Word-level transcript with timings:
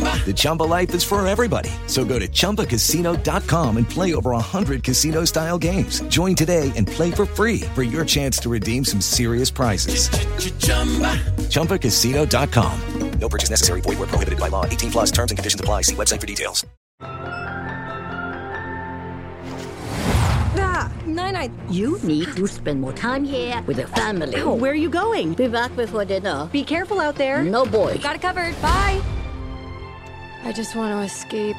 The 0.00 0.32
Chumba 0.34 0.62
life 0.64 0.94
is 0.94 1.02
for 1.02 1.26
everybody. 1.26 1.70
So 1.86 2.04
go 2.04 2.18
to 2.20 2.28
ChumbaCasino.com 2.28 3.76
and 3.78 3.88
play 3.88 4.14
over 4.14 4.30
100 4.30 4.84
casino 4.84 5.24
style 5.24 5.58
games. 5.58 6.02
Join 6.02 6.36
today 6.36 6.70
and 6.76 6.86
play 6.86 7.10
for 7.10 7.26
free 7.26 7.62
for 7.74 7.82
your 7.82 8.04
chance 8.04 8.38
to 8.40 8.48
redeem 8.48 8.84
some 8.84 9.00
serious 9.00 9.50
prizes. 9.50 10.08
ChumbaCasino.com. 11.48 12.80
No 13.18 13.28
purchase 13.28 13.50
necessary. 13.50 13.80
Void 13.82 13.98
where 13.98 14.08
prohibited 14.08 14.38
by 14.40 14.48
law. 14.48 14.64
18 14.64 14.90
plus 14.90 15.10
terms 15.10 15.30
and 15.30 15.38
conditions 15.38 15.60
apply. 15.60 15.82
See 15.82 15.94
website 15.94 16.20
for 16.20 16.26
details. 16.26 16.64
Ah, 20.62 20.90
nine, 21.06 21.34
nine. 21.34 21.52
You 21.68 21.98
need 22.02 22.34
to 22.36 22.46
spend 22.46 22.80
more 22.80 22.94
time 22.94 23.24
here 23.24 23.62
with 23.66 23.76
the 23.76 23.86
family. 23.88 24.40
Oh, 24.40 24.54
where 24.54 24.72
are 24.72 24.74
you 24.74 24.88
going? 24.88 25.34
Be 25.34 25.48
back 25.48 25.76
before 25.76 26.06
dinner. 26.06 26.48
Be 26.50 26.64
careful 26.64 26.98
out 26.98 27.16
there. 27.16 27.42
No 27.42 27.66
boy. 27.66 27.98
Got 28.02 28.16
it 28.16 28.22
covered. 28.22 28.60
Bye. 28.62 29.02
I 30.42 30.52
just 30.52 30.74
want 30.74 30.92
to 30.92 31.00
escape. 31.00 31.56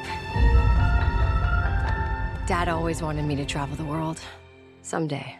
Dad 2.46 2.68
always 2.68 3.00
wanted 3.00 3.24
me 3.24 3.36
to 3.36 3.44
travel 3.44 3.76
the 3.76 3.84
world. 3.84 4.20
Someday. 4.82 5.38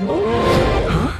Huh? 0.00 1.12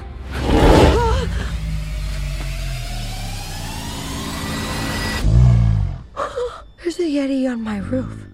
There's 6.82 6.98
a 6.98 7.02
Yeti 7.02 7.50
on 7.50 7.62
my 7.62 7.78
roof. 7.78 8.24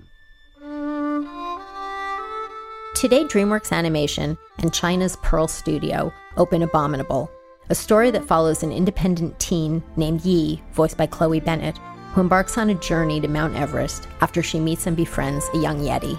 Today, 2.95 3.25
DreamWorks 3.25 3.73
Animation 3.73 4.39
and 4.59 4.73
China's 4.73 5.17
Pearl 5.17 5.47
Studio 5.47 6.11
open 6.39 6.63
Abominable, 6.63 7.31
a 7.71 7.75
story 7.75 8.11
that 8.11 8.25
follows 8.25 8.63
an 8.63 8.73
independent 8.73 9.39
teen 9.39 9.83
named 9.97 10.25
Yi, 10.25 10.63
voiced 10.73 10.97
by 10.97 11.07
Chloe 11.07 11.41
Bennet, 11.41 11.79
who 12.13 12.21
embarks 12.21 12.59
on 12.59 12.71
a 12.71 12.75
journey 12.75 13.21
to 13.21 13.29
Mount 13.29 13.57
Everest 13.57 14.07
after 14.21 14.43
she 14.43 14.61
meets 14.61 14.87
and 14.87 14.97
befriends 14.97 15.49
a 15.55 15.59
young 15.59 15.81
Yeti. 15.81 16.19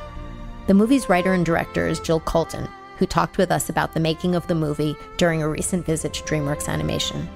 The 0.67 0.73
movie's 0.73 1.09
writer 1.09 1.33
and 1.33 1.45
director 1.45 1.87
is 1.87 1.99
Jill 1.99 2.19
Culton, 2.21 2.67
who 2.97 3.05
talked 3.05 3.37
with 3.37 3.52
us 3.52 3.69
about 3.69 3.93
the 3.93 3.99
making 3.99 4.35
of 4.35 4.47
the 4.47 4.55
movie 4.55 4.95
during 5.17 5.41
a 5.41 5.49
recent 5.49 5.85
visit 5.85 6.13
to 6.15 6.23
DreamWorks 6.23 6.67
Animation. 6.67 7.29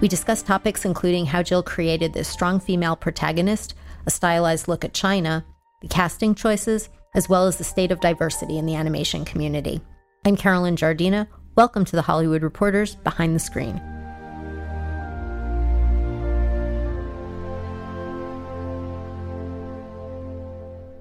We 0.00 0.08
discussed 0.08 0.46
topics 0.46 0.84
including 0.84 1.26
how 1.26 1.42
Jill 1.42 1.62
created 1.62 2.12
this 2.12 2.28
strong 2.28 2.60
female 2.60 2.94
protagonist, 2.94 3.74
a 4.06 4.10
stylized 4.10 4.68
look 4.68 4.84
at 4.84 4.92
China, 4.92 5.44
the 5.80 5.88
casting 5.88 6.34
choices, 6.34 6.88
as 7.14 7.28
well 7.28 7.46
as 7.46 7.56
the 7.56 7.64
state 7.64 7.90
of 7.90 8.00
diversity 8.00 8.58
in 8.58 8.66
the 8.66 8.76
animation 8.76 9.24
community. 9.24 9.80
I'm 10.24 10.36
Carolyn 10.36 10.76
Giardina. 10.76 11.26
Welcome 11.58 11.84
to 11.86 11.96
the 11.96 12.02
Hollywood 12.02 12.44
Reporters 12.44 12.94
Behind 12.94 13.34
the 13.34 13.40
Screen. 13.40 13.82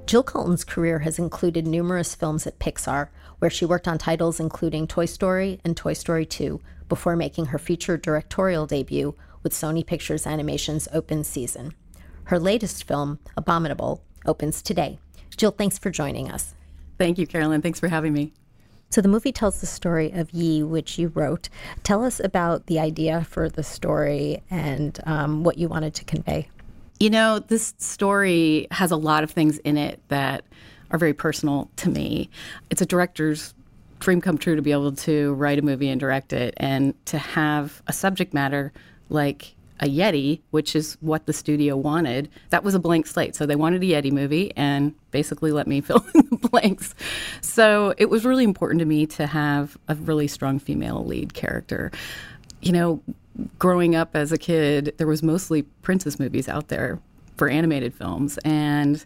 Jill 0.08 0.24
Culton's 0.24 0.64
career 0.64 0.98
has 0.98 1.20
included 1.20 1.68
numerous 1.68 2.16
films 2.16 2.48
at 2.48 2.58
Pixar, 2.58 3.10
where 3.38 3.52
she 3.52 3.66
worked 3.66 3.88
on 3.88 4.00
titles 4.00 4.40
including 4.40 4.88
Toy 4.88 5.06
Story 5.06 5.62
and 5.64 5.78
Toy 5.78 5.94
Story 5.94 6.26
2 6.26 6.60
before 6.90 7.16
making 7.16 7.46
her 7.46 7.60
feature 7.60 7.96
directorial 7.96 8.66
debut 8.66 9.14
with 9.44 9.54
Sony 9.54 9.86
Pictures 9.86 10.26
Animation's 10.26 10.88
Open 10.92 11.24
Season. 11.24 11.76
Her 12.24 12.40
latest 12.40 12.86
film, 12.86 13.20
Abominable, 13.38 14.04
opens 14.26 14.64
today. 14.64 14.98
Jill, 15.38 15.52
thanks 15.52 15.78
for 15.78 15.92
joining 15.92 16.32
us. 16.32 16.56
Thank 16.98 17.20
you, 17.20 17.28
Carolyn. 17.28 17.62
Thanks 17.62 17.80
for 17.80 17.90
having 17.90 18.12
me. 18.12 18.34
So, 18.90 19.02
the 19.02 19.10
movie 19.10 19.32
tells 19.32 19.60
the 19.60 19.68
story 19.68 20.12
of 20.12 20.32
Yi, 20.32 20.64
which 20.64 20.98
you 20.98 21.10
wrote. 21.10 21.50
Tell 21.84 22.04
us 22.04 22.20
about 22.20 22.68
the 22.68 22.80
idea 22.80 23.26
for 23.30 23.50
the 23.50 23.64
story 23.64 24.42
and 24.50 25.00
um, 25.06 25.44
what 25.44 25.58
you 25.58 25.68
wanted 25.68 25.94
to 25.96 26.06
convey. 26.06 26.50
You 27.00 27.10
know, 27.10 27.40
this 27.40 27.76
story 27.78 28.68
has 28.72 28.92
a 28.92 28.96
lot 28.96 29.24
of 29.24 29.32
things 29.32 29.60
in 29.60 29.78
it 29.78 30.02
that 30.08 30.44
are 30.90 30.98
very 30.98 31.14
personal 31.14 31.70
to 31.78 31.90
me. 31.90 32.30
It's 32.70 32.82
a 32.82 32.86
director's 32.86 33.54
dream 34.00 34.22
come 34.22 34.38
true 34.38 34.56
to 34.56 34.62
be 34.62 34.72
able 34.72 34.92
to 34.92 35.34
write 35.34 35.60
a 35.60 35.62
movie 35.62 35.90
and 35.90 36.00
direct 36.00 36.34
it 36.34 36.54
and 36.58 36.94
to 37.08 37.18
have 37.18 37.82
a 37.88 37.94
subject 37.94 38.34
matter 38.34 38.72
like 39.10 39.56
a 39.80 39.86
Yeti, 39.86 40.42
which 40.52 40.76
is 40.76 40.98
what 41.02 41.26
the 41.26 41.34
studio 41.34 41.76
wanted. 41.76 42.30
That 42.50 42.64
was 42.64 42.76
a 42.76 42.80
blank 42.80 43.08
slate. 43.08 43.36
So 43.36 43.46
they 43.46 43.56
wanted 43.56 43.84
a 43.84 43.86
Yeti 43.86 44.12
movie 44.12 44.52
and 44.56 44.94
basically 45.12 45.52
let 45.52 45.68
me 45.68 45.82
fill 45.82 46.06
in 46.14 46.28
the 46.30 46.50
blanks. 46.50 46.96
So 47.42 47.94
it 47.98 48.10
was 48.10 48.26
really 48.26 48.44
important 48.44 48.80
to 48.80 48.86
me 48.86 49.06
to 49.08 49.28
have 49.28 49.78
a 49.88 49.96
really 49.96 50.28
strong 50.28 50.60
female 50.60 51.06
lead 51.06 51.34
character. 51.34 51.92
You 52.62 52.72
know, 52.72 53.04
growing 53.60 53.96
up 53.96 54.16
as 54.16 54.32
a 54.32 54.38
kid, 54.38 54.94
there 54.98 55.08
was 55.08 55.22
mostly 55.22 55.62
princess 55.62 56.20
movies 56.20 56.48
out 56.48 56.70
there 56.70 57.00
for 57.38 57.48
animated 57.48 57.94
films. 57.94 58.40
And 58.44 59.04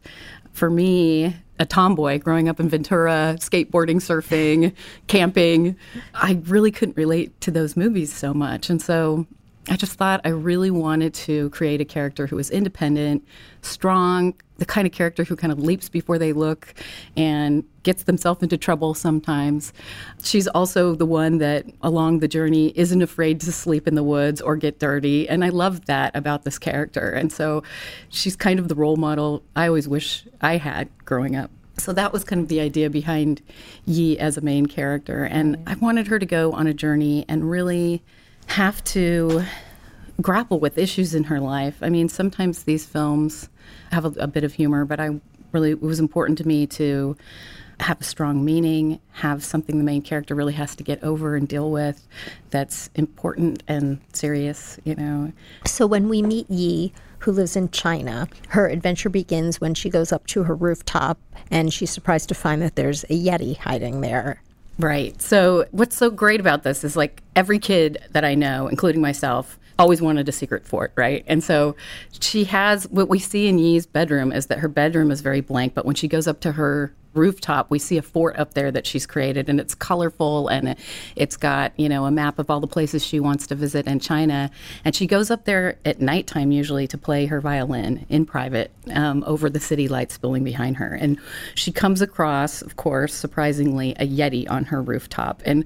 for 0.53 0.69
me, 0.69 1.35
a 1.59 1.65
tomboy 1.65 2.19
growing 2.19 2.49
up 2.49 2.59
in 2.59 2.69
Ventura, 2.69 3.35
skateboarding, 3.39 3.97
surfing, 3.97 4.73
camping, 5.07 5.75
I 6.13 6.41
really 6.45 6.71
couldn't 6.71 6.97
relate 6.97 7.39
to 7.41 7.51
those 7.51 7.77
movies 7.77 8.13
so 8.13 8.33
much. 8.33 8.69
And 8.69 8.81
so 8.81 9.27
I 9.69 9.75
just 9.75 9.93
thought 9.93 10.21
I 10.25 10.29
really 10.29 10.71
wanted 10.71 11.13
to 11.13 11.49
create 11.51 11.81
a 11.81 11.85
character 11.85 12.25
who 12.25 12.35
was 12.35 12.49
independent, 12.49 13.23
strong, 13.61 14.33
the 14.57 14.65
kind 14.65 14.87
of 14.87 14.93
character 14.93 15.23
who 15.23 15.35
kind 15.35 15.51
of 15.51 15.59
leaps 15.59 15.87
before 15.87 16.17
they 16.17 16.33
look 16.33 16.73
and 17.15 17.63
gets 17.83 18.03
themselves 18.03 18.41
into 18.41 18.57
trouble 18.57 18.95
sometimes. 18.95 19.71
She's 20.23 20.47
also 20.47 20.95
the 20.95 21.05
one 21.05 21.37
that 21.37 21.65
along 21.83 22.19
the 22.19 22.27
journey 22.27 22.73
isn't 22.75 23.01
afraid 23.01 23.39
to 23.41 23.51
sleep 23.51 23.87
in 23.87 23.93
the 23.93 24.03
woods 24.03 24.41
or 24.41 24.55
get 24.55 24.79
dirty. 24.79 25.29
And 25.29 25.43
I 25.43 25.49
love 25.49 25.85
that 25.85 26.15
about 26.15 26.43
this 26.43 26.57
character. 26.57 27.11
And 27.11 27.31
so 27.31 27.61
she's 28.09 28.35
kind 28.35 28.59
of 28.59 28.67
the 28.67 28.75
role 28.75 28.97
model 28.97 29.43
I 29.55 29.67
always 29.67 29.87
wish 29.87 30.25
I 30.41 30.57
had 30.57 30.89
growing 31.05 31.35
up. 31.35 31.51
So 31.77 31.93
that 31.93 32.11
was 32.13 32.23
kind 32.23 32.41
of 32.41 32.47
the 32.47 32.59
idea 32.59 32.89
behind 32.89 33.41
Yi 33.85 34.17
as 34.19 34.37
a 34.37 34.41
main 34.41 34.65
character. 34.65 35.23
And 35.23 35.57
I 35.67 35.75
wanted 35.75 36.07
her 36.07 36.19
to 36.19 36.25
go 36.25 36.51
on 36.51 36.67
a 36.67 36.73
journey 36.73 37.25
and 37.27 37.49
really 37.49 38.03
have 38.47 38.83
to 38.83 39.43
grapple 40.21 40.59
with 40.59 40.77
issues 40.77 41.15
in 41.15 41.25
her 41.25 41.39
life. 41.39 41.77
I 41.81 41.89
mean, 41.89 42.09
sometimes 42.09 42.63
these 42.63 42.85
films 42.85 43.49
have 43.91 44.05
a, 44.05 44.19
a, 44.19 44.27
bit 44.27 44.43
of 44.43 44.53
humor, 44.53 44.85
but 44.85 44.99
I 44.99 45.19
really 45.51 45.71
it 45.71 45.81
was 45.81 45.99
important 45.99 46.37
to 46.39 46.47
me 46.47 46.67
to 46.67 47.15
have 47.79 47.99
a 47.99 48.03
strong 48.03 48.45
meaning, 48.45 48.99
have 49.13 49.43
something 49.43 49.77
the 49.77 49.83
main 49.83 50.01
character 50.01 50.35
really 50.35 50.53
has 50.53 50.75
to 50.75 50.83
get 50.83 51.03
over 51.03 51.35
and 51.35 51.47
deal 51.47 51.71
with 51.71 52.07
that's 52.51 52.89
important 52.95 53.63
and 53.67 53.99
serious, 54.13 54.79
you 54.83 54.95
know. 54.95 55.31
So 55.65 55.87
when 55.87 56.07
we 56.07 56.21
meet 56.21 56.49
Yi, 56.49 56.93
who 57.19 57.31
lives 57.31 57.55
in 57.55 57.69
China, 57.69 58.27
her 58.49 58.67
adventure 58.67 59.09
begins 59.09 59.61
when 59.61 59.73
she 59.73 59.89
goes 59.89 60.11
up 60.11 60.25
to 60.27 60.43
her 60.43 60.55
rooftop 60.55 61.19
and 61.49 61.73
she's 61.73 61.91
surprised 61.91 62.29
to 62.29 62.35
find 62.35 62.61
that 62.61 62.75
there's 62.75 63.03
a 63.05 63.07
Yeti 63.19 63.57
hiding 63.57 64.01
there. 64.01 64.41
Right. 64.79 65.21
So, 65.21 65.65
what's 65.71 65.95
so 65.95 66.09
great 66.09 66.39
about 66.39 66.63
this 66.63 66.83
is 66.83 66.95
like 66.95 67.21
every 67.35 67.59
kid 67.59 67.99
that 68.11 68.25
I 68.25 68.33
know, 68.35 68.67
including 68.67 69.01
myself, 69.01 69.59
always 69.81 70.01
wanted 70.01 70.29
a 70.29 70.31
secret 70.31 70.65
fort, 70.65 70.93
right? 70.95 71.23
And 71.27 71.43
so 71.43 71.75
she 72.19 72.43
has 72.45 72.87
what 72.89 73.09
we 73.09 73.19
see 73.19 73.47
in 73.47 73.57
Yi's 73.57 73.85
bedroom 73.85 74.31
is 74.31 74.45
that 74.47 74.59
her 74.59 74.67
bedroom 74.67 75.11
is 75.11 75.21
very 75.21 75.41
blank, 75.41 75.73
but 75.73 75.85
when 75.85 75.95
she 75.95 76.07
goes 76.07 76.27
up 76.27 76.39
to 76.41 76.53
her 76.53 76.93
rooftop, 77.13 77.69
we 77.69 77.79
see 77.79 77.97
a 77.97 78.01
fort 78.01 78.37
up 78.37 78.53
there 78.53 78.71
that 78.71 78.85
she's 78.85 79.05
created, 79.05 79.49
and 79.49 79.59
it's 79.59 79.75
colorful 79.75 80.47
and 80.47 80.75
it's 81.15 81.37
got 81.37 81.77
you 81.77 81.89
know 81.89 82.05
a 82.05 82.11
map 82.11 82.39
of 82.39 82.49
all 82.49 82.59
the 82.59 82.67
places 82.67 83.05
she 83.05 83.19
wants 83.19 83.47
to 83.47 83.55
visit 83.55 83.87
in 83.87 83.99
China. 83.99 84.49
And 84.85 84.95
she 84.95 85.07
goes 85.07 85.31
up 85.31 85.45
there 85.45 85.77
at 85.85 86.01
nighttime 86.01 86.51
usually 86.51 86.87
to 86.87 86.97
play 86.97 87.25
her 87.25 87.41
violin 87.41 88.05
in 88.09 88.25
private 88.25 88.71
um, 88.93 89.23
over 89.27 89.49
the 89.49 89.59
city 89.59 89.87
lights 89.87 90.15
spilling 90.15 90.43
behind 90.43 90.77
her. 90.77 90.93
And 90.93 91.19
she 91.55 91.71
comes 91.71 92.01
across, 92.01 92.61
of 92.61 92.75
course, 92.75 93.13
surprisingly, 93.13 93.91
a 93.93 94.07
yeti 94.07 94.49
on 94.49 94.65
her 94.65 94.81
rooftop. 94.81 95.41
And 95.45 95.65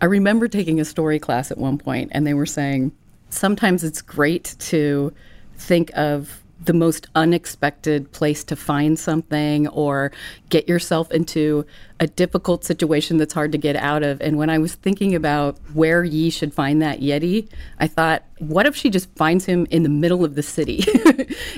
I 0.00 0.06
remember 0.06 0.48
taking 0.48 0.80
a 0.80 0.84
story 0.84 1.18
class 1.18 1.50
at 1.50 1.58
one 1.58 1.78
point, 1.78 2.10
and 2.12 2.26
they 2.26 2.34
were 2.34 2.46
saying 2.46 2.92
sometimes 3.30 3.84
it's 3.84 4.02
great 4.02 4.56
to 4.58 5.12
think 5.56 5.90
of 5.94 6.42
the 6.64 6.72
most 6.72 7.06
unexpected 7.14 8.10
place 8.12 8.42
to 8.44 8.56
find 8.56 8.98
something 8.98 9.68
or 9.68 10.10
get 10.48 10.68
yourself 10.68 11.10
into 11.10 11.66
a 12.00 12.06
difficult 12.06 12.64
situation 12.64 13.18
that's 13.18 13.34
hard 13.34 13.52
to 13.52 13.58
get 13.58 13.76
out 13.76 14.02
of. 14.02 14.20
And 14.20 14.38
when 14.38 14.48
I 14.48 14.58
was 14.58 14.74
thinking 14.74 15.14
about 15.14 15.58
where 15.74 16.02
Yi 16.02 16.30
should 16.30 16.54
find 16.54 16.80
that 16.80 17.00
Yeti, 17.00 17.48
I 17.78 17.86
thought, 17.86 18.24
what 18.38 18.66
if 18.66 18.74
she 18.74 18.90
just 18.90 19.10
finds 19.16 19.44
him 19.44 19.66
in 19.70 19.82
the 19.82 19.88
middle 19.88 20.24
of 20.24 20.34
the 20.34 20.42
city? 20.42 20.84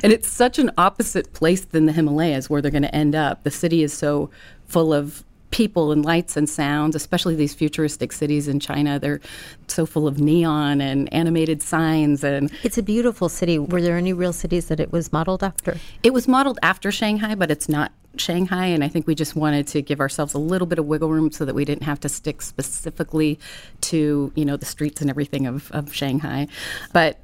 and 0.02 0.12
it's 0.12 0.28
such 0.28 0.58
an 0.58 0.70
opposite 0.76 1.32
place 1.32 1.64
than 1.64 1.86
the 1.86 1.92
Himalayas 1.92 2.50
where 2.50 2.60
they're 2.60 2.70
going 2.70 2.82
to 2.82 2.94
end 2.94 3.14
up. 3.14 3.44
The 3.44 3.50
city 3.50 3.82
is 3.82 3.92
so 3.92 4.30
full 4.66 4.92
of 4.92 5.24
people 5.50 5.92
and 5.92 6.04
lights 6.04 6.36
and 6.36 6.48
sounds, 6.48 6.94
especially 6.94 7.34
these 7.34 7.54
futuristic 7.54 8.12
cities 8.12 8.48
in 8.48 8.60
China. 8.60 8.98
They're 8.98 9.20
so 9.66 9.86
full 9.86 10.06
of 10.06 10.18
neon 10.18 10.80
and 10.80 11.12
animated 11.12 11.62
signs 11.62 12.22
and 12.22 12.50
It's 12.62 12.78
a 12.78 12.82
beautiful 12.82 13.28
city. 13.28 13.58
Were 13.58 13.80
there 13.80 13.96
any 13.96 14.12
real 14.12 14.32
cities 14.32 14.66
that 14.66 14.80
it 14.80 14.92
was 14.92 15.12
modeled 15.12 15.42
after? 15.42 15.78
it 16.02 16.12
was 16.12 16.28
modeled 16.28 16.58
after 16.62 16.90
Shanghai, 16.90 17.34
but 17.34 17.50
it's 17.50 17.68
not 17.68 17.92
Shanghai 18.16 18.66
and 18.66 18.82
I 18.82 18.88
think 18.88 19.06
we 19.06 19.14
just 19.14 19.36
wanted 19.36 19.66
to 19.68 19.82
give 19.82 20.00
ourselves 20.00 20.34
a 20.34 20.38
little 20.38 20.66
bit 20.66 20.78
of 20.78 20.86
wiggle 20.86 21.10
room 21.10 21.30
so 21.30 21.44
that 21.44 21.54
we 21.54 21.64
didn't 21.64 21.84
have 21.84 22.00
to 22.00 22.08
stick 22.08 22.42
specifically 22.42 23.38
to, 23.82 24.32
you 24.34 24.44
know, 24.44 24.56
the 24.56 24.66
streets 24.66 25.00
and 25.00 25.08
everything 25.08 25.46
of, 25.46 25.70
of 25.72 25.94
Shanghai. 25.94 26.48
But 26.92 27.20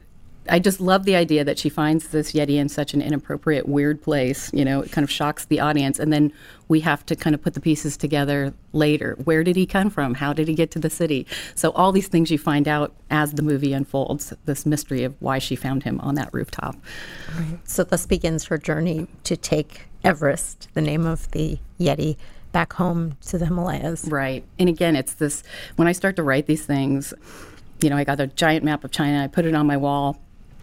I 0.48 0.58
just 0.58 0.80
love 0.80 1.04
the 1.04 1.16
idea 1.16 1.44
that 1.44 1.58
she 1.58 1.68
finds 1.68 2.08
this 2.08 2.32
Yeti 2.32 2.56
in 2.56 2.68
such 2.68 2.92
an 2.92 3.00
inappropriate, 3.00 3.68
weird 3.68 4.02
place. 4.02 4.50
You 4.52 4.64
know, 4.64 4.82
it 4.82 4.92
kind 4.92 5.04
of 5.04 5.10
shocks 5.10 5.46
the 5.46 5.60
audience. 5.60 5.98
And 5.98 6.12
then 6.12 6.32
we 6.68 6.80
have 6.80 7.04
to 7.06 7.16
kind 7.16 7.34
of 7.34 7.42
put 7.42 7.54
the 7.54 7.60
pieces 7.60 7.96
together 7.96 8.52
later. 8.72 9.16
Where 9.24 9.42
did 9.42 9.56
he 9.56 9.66
come 9.66 9.90
from? 9.90 10.14
How 10.14 10.32
did 10.32 10.48
he 10.48 10.54
get 10.54 10.70
to 10.72 10.78
the 10.78 10.90
city? 10.90 11.26
So, 11.54 11.70
all 11.72 11.92
these 11.92 12.08
things 12.08 12.30
you 12.30 12.38
find 12.38 12.68
out 12.68 12.92
as 13.10 13.32
the 13.32 13.42
movie 13.42 13.72
unfolds 13.72 14.32
this 14.44 14.66
mystery 14.66 15.04
of 15.04 15.14
why 15.20 15.38
she 15.38 15.56
found 15.56 15.82
him 15.84 16.00
on 16.00 16.14
that 16.16 16.32
rooftop. 16.32 16.76
Right. 17.38 17.58
So 17.64 17.84
thus 17.84 18.06
begins 18.06 18.44
her 18.44 18.58
journey 18.58 19.06
to 19.24 19.36
take 19.36 19.86
Everest, 20.02 20.68
the 20.74 20.82
name 20.82 21.06
of 21.06 21.30
the 21.30 21.58
Yeti, 21.80 22.16
back 22.52 22.74
home 22.74 23.16
to 23.26 23.38
the 23.38 23.46
Himalayas. 23.46 24.04
Right. 24.06 24.44
And 24.58 24.68
again, 24.68 24.96
it's 24.96 25.14
this 25.14 25.42
when 25.76 25.88
I 25.88 25.92
start 25.92 26.16
to 26.16 26.22
write 26.22 26.46
these 26.46 26.66
things, 26.66 27.14
you 27.80 27.90
know, 27.90 27.96
I 27.96 28.04
got 28.04 28.20
a 28.20 28.26
giant 28.26 28.64
map 28.64 28.84
of 28.84 28.90
China, 28.90 29.24
I 29.24 29.28
put 29.28 29.44
it 29.44 29.54
on 29.54 29.66
my 29.66 29.76
wall. 29.76 30.18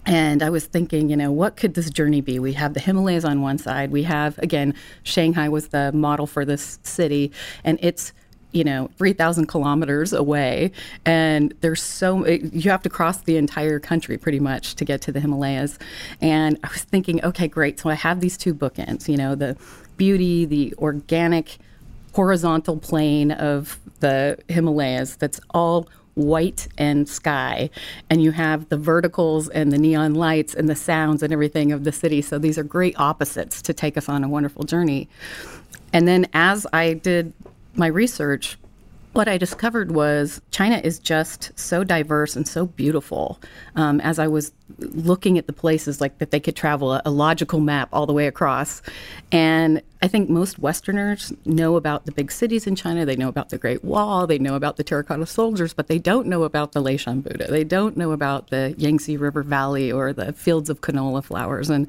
And 0.05 0.41
I 0.41 0.49
was 0.49 0.65
thinking, 0.65 1.09
you 1.09 1.15
know, 1.15 1.31
what 1.31 1.57
could 1.57 1.75
this 1.75 1.89
journey 1.89 2.21
be? 2.21 2.39
We 2.39 2.53
have 2.53 2.73
the 2.73 2.79
Himalayas 2.79 3.23
on 3.23 3.41
one 3.41 3.57
side. 3.57 3.91
We 3.91 4.03
have, 4.03 4.37
again, 4.39 4.73
Shanghai 5.03 5.47
was 5.47 5.67
the 5.67 5.91
model 5.91 6.25
for 6.25 6.43
this 6.43 6.79
city, 6.83 7.31
and 7.63 7.77
it's 7.81 8.13
you 8.51 8.63
know 8.63 8.89
3000 8.97 9.45
kilometers 9.47 10.11
away 10.11 10.71
and 11.05 11.53
there's 11.61 11.81
so 11.81 12.27
you 12.27 12.69
have 12.69 12.81
to 12.81 12.89
cross 12.89 13.21
the 13.21 13.37
entire 13.37 13.79
country 13.79 14.17
pretty 14.17 14.39
much 14.39 14.75
to 14.75 14.83
get 14.83 15.01
to 15.01 15.11
the 15.11 15.19
himalayas 15.19 15.79
and 16.19 16.59
i 16.63 16.67
was 16.67 16.83
thinking 16.83 17.23
okay 17.23 17.47
great 17.47 17.79
so 17.79 17.89
i 17.89 17.93
have 17.93 18.19
these 18.19 18.37
two 18.37 18.53
bookends 18.53 19.07
you 19.07 19.15
know 19.15 19.35
the 19.35 19.55
beauty 19.97 20.43
the 20.43 20.73
organic 20.79 21.59
horizontal 22.13 22.77
plane 22.77 23.31
of 23.31 23.79
the 24.01 24.37
himalayas 24.49 25.15
that's 25.15 25.39
all 25.51 25.87
white 26.15 26.67
and 26.77 27.07
sky 27.07 27.69
and 28.09 28.21
you 28.21 28.31
have 28.31 28.69
the 28.69 28.77
verticals 28.77 29.47
and 29.49 29.71
the 29.71 29.77
neon 29.77 30.13
lights 30.13 30.53
and 30.53 30.67
the 30.67 30.75
sounds 30.75 31.23
and 31.23 31.31
everything 31.31 31.71
of 31.71 31.83
the 31.83 31.91
city. 31.91 32.21
So 32.21 32.37
these 32.37 32.57
are 32.57 32.63
great 32.63 32.99
opposites 32.99 33.61
to 33.63 33.73
take 33.73 33.97
us 33.97 34.09
on 34.09 34.23
a 34.23 34.27
wonderful 34.27 34.63
journey. 34.63 35.07
And 35.93 36.07
then 36.07 36.27
as 36.33 36.65
i 36.73 36.93
did 36.93 37.33
my 37.75 37.87
research, 37.87 38.57
what 39.13 39.27
I 39.27 39.37
discovered 39.37 39.91
was 39.91 40.41
China 40.51 40.79
is 40.83 40.97
just 40.97 41.51
so 41.59 41.83
diverse 41.83 42.35
and 42.35 42.47
so 42.47 42.65
beautiful. 42.65 43.39
Um, 43.75 43.99
as 44.01 44.19
I 44.19 44.27
was 44.27 44.53
looking 44.79 45.37
at 45.37 45.47
the 45.47 45.53
places 45.53 45.99
like 45.99 46.17
that 46.19 46.31
they 46.31 46.39
could 46.39 46.55
travel, 46.55 46.93
a, 46.93 47.01
a 47.05 47.11
logical 47.11 47.59
map 47.59 47.89
all 47.91 48.05
the 48.05 48.13
way 48.13 48.27
across, 48.27 48.81
and 49.31 49.81
I 50.03 50.07
think 50.07 50.29
most 50.29 50.57
Westerners 50.57 51.31
know 51.45 51.75
about 51.75 52.05
the 52.05 52.11
big 52.11 52.31
cities 52.31 52.65
in 52.65 52.75
China. 52.75 53.05
They 53.05 53.15
know 53.15 53.27
about 53.27 53.49
the 53.49 53.57
Great 53.59 53.83
Wall. 53.83 54.25
They 54.25 54.39
know 54.39 54.55
about 54.55 54.77
the 54.77 54.83
terracotta 54.83 55.27
soldiers, 55.27 55.73
but 55.73 55.87
they 55.87 55.99
don't 55.99 56.25
know 56.27 56.43
about 56.43 56.71
the 56.71 56.81
Leshan 56.81 57.21
Buddha. 57.21 57.47
They 57.49 57.63
don't 57.63 57.95
know 57.95 58.11
about 58.11 58.49
the 58.49 58.73
Yangtze 58.77 59.15
River 59.17 59.43
Valley 59.43 59.91
or 59.91 60.11
the 60.11 60.33
fields 60.33 60.69
of 60.71 60.81
canola 60.81 61.23
flowers. 61.23 61.69
And 61.69 61.87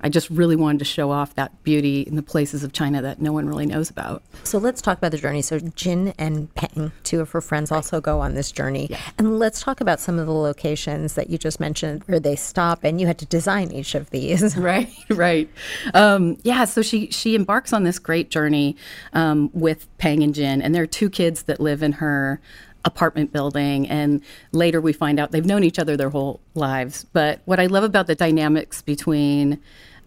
I 0.00 0.08
just 0.08 0.30
really 0.30 0.56
wanted 0.56 0.78
to 0.78 0.84
show 0.86 1.10
off 1.10 1.34
that 1.34 1.62
beauty 1.62 2.00
in 2.02 2.16
the 2.16 2.22
places 2.22 2.64
of 2.64 2.72
China 2.72 3.02
that 3.02 3.20
no 3.20 3.32
one 3.32 3.46
really 3.46 3.66
knows 3.66 3.90
about. 3.90 4.22
So 4.44 4.56
let's 4.56 4.80
talk 4.80 4.96
about 4.96 5.10
the 5.10 5.18
journey. 5.18 5.42
So 5.42 5.58
Jin 5.58 6.14
and 6.18 6.54
Peng, 6.54 6.92
two 7.04 7.20
of 7.20 7.30
her 7.32 7.42
friends, 7.42 7.70
also 7.70 8.00
go 8.00 8.20
on 8.20 8.34
this 8.34 8.50
journey. 8.50 8.86
Yeah. 8.88 9.00
And 9.18 9.38
let's 9.38 9.60
talk 9.60 9.82
about 9.82 10.00
some 10.00 10.18
of 10.18 10.26
the 10.26 10.32
locations 10.32 11.14
that 11.14 11.28
you 11.28 11.36
just 11.36 11.60
mentioned 11.60 12.04
where 12.06 12.20
they 12.20 12.36
stop 12.36 12.84
and 12.84 12.98
you 12.98 13.06
had 13.06 13.18
to 13.18 13.26
design 13.26 13.70
each 13.70 13.94
of 13.94 14.08
these. 14.10 14.56
right 14.60 14.90
right 15.10 15.48
um, 15.94 16.36
yeah 16.42 16.64
so 16.64 16.82
she 16.82 17.10
she 17.10 17.34
embarks 17.50 17.72
on 17.72 17.82
this 17.82 17.98
great 17.98 18.30
journey 18.30 18.76
um, 19.12 19.50
with 19.52 19.88
peng 19.98 20.22
and 20.22 20.36
jin 20.36 20.62
and 20.62 20.72
there 20.72 20.84
are 20.84 20.86
two 20.86 21.10
kids 21.10 21.42
that 21.42 21.58
live 21.58 21.82
in 21.82 21.90
her 21.90 22.40
apartment 22.84 23.32
building 23.32 23.88
and 23.88 24.22
later 24.52 24.80
we 24.80 24.92
find 24.92 25.18
out 25.18 25.32
they've 25.32 25.44
known 25.44 25.64
each 25.64 25.76
other 25.76 25.96
their 25.96 26.10
whole 26.10 26.38
lives. 26.54 27.06
But 27.12 27.40
what 27.46 27.58
i 27.58 27.66
love 27.66 27.82
about 27.82 28.06
the 28.06 28.14
dynamics 28.14 28.82
between 28.82 29.60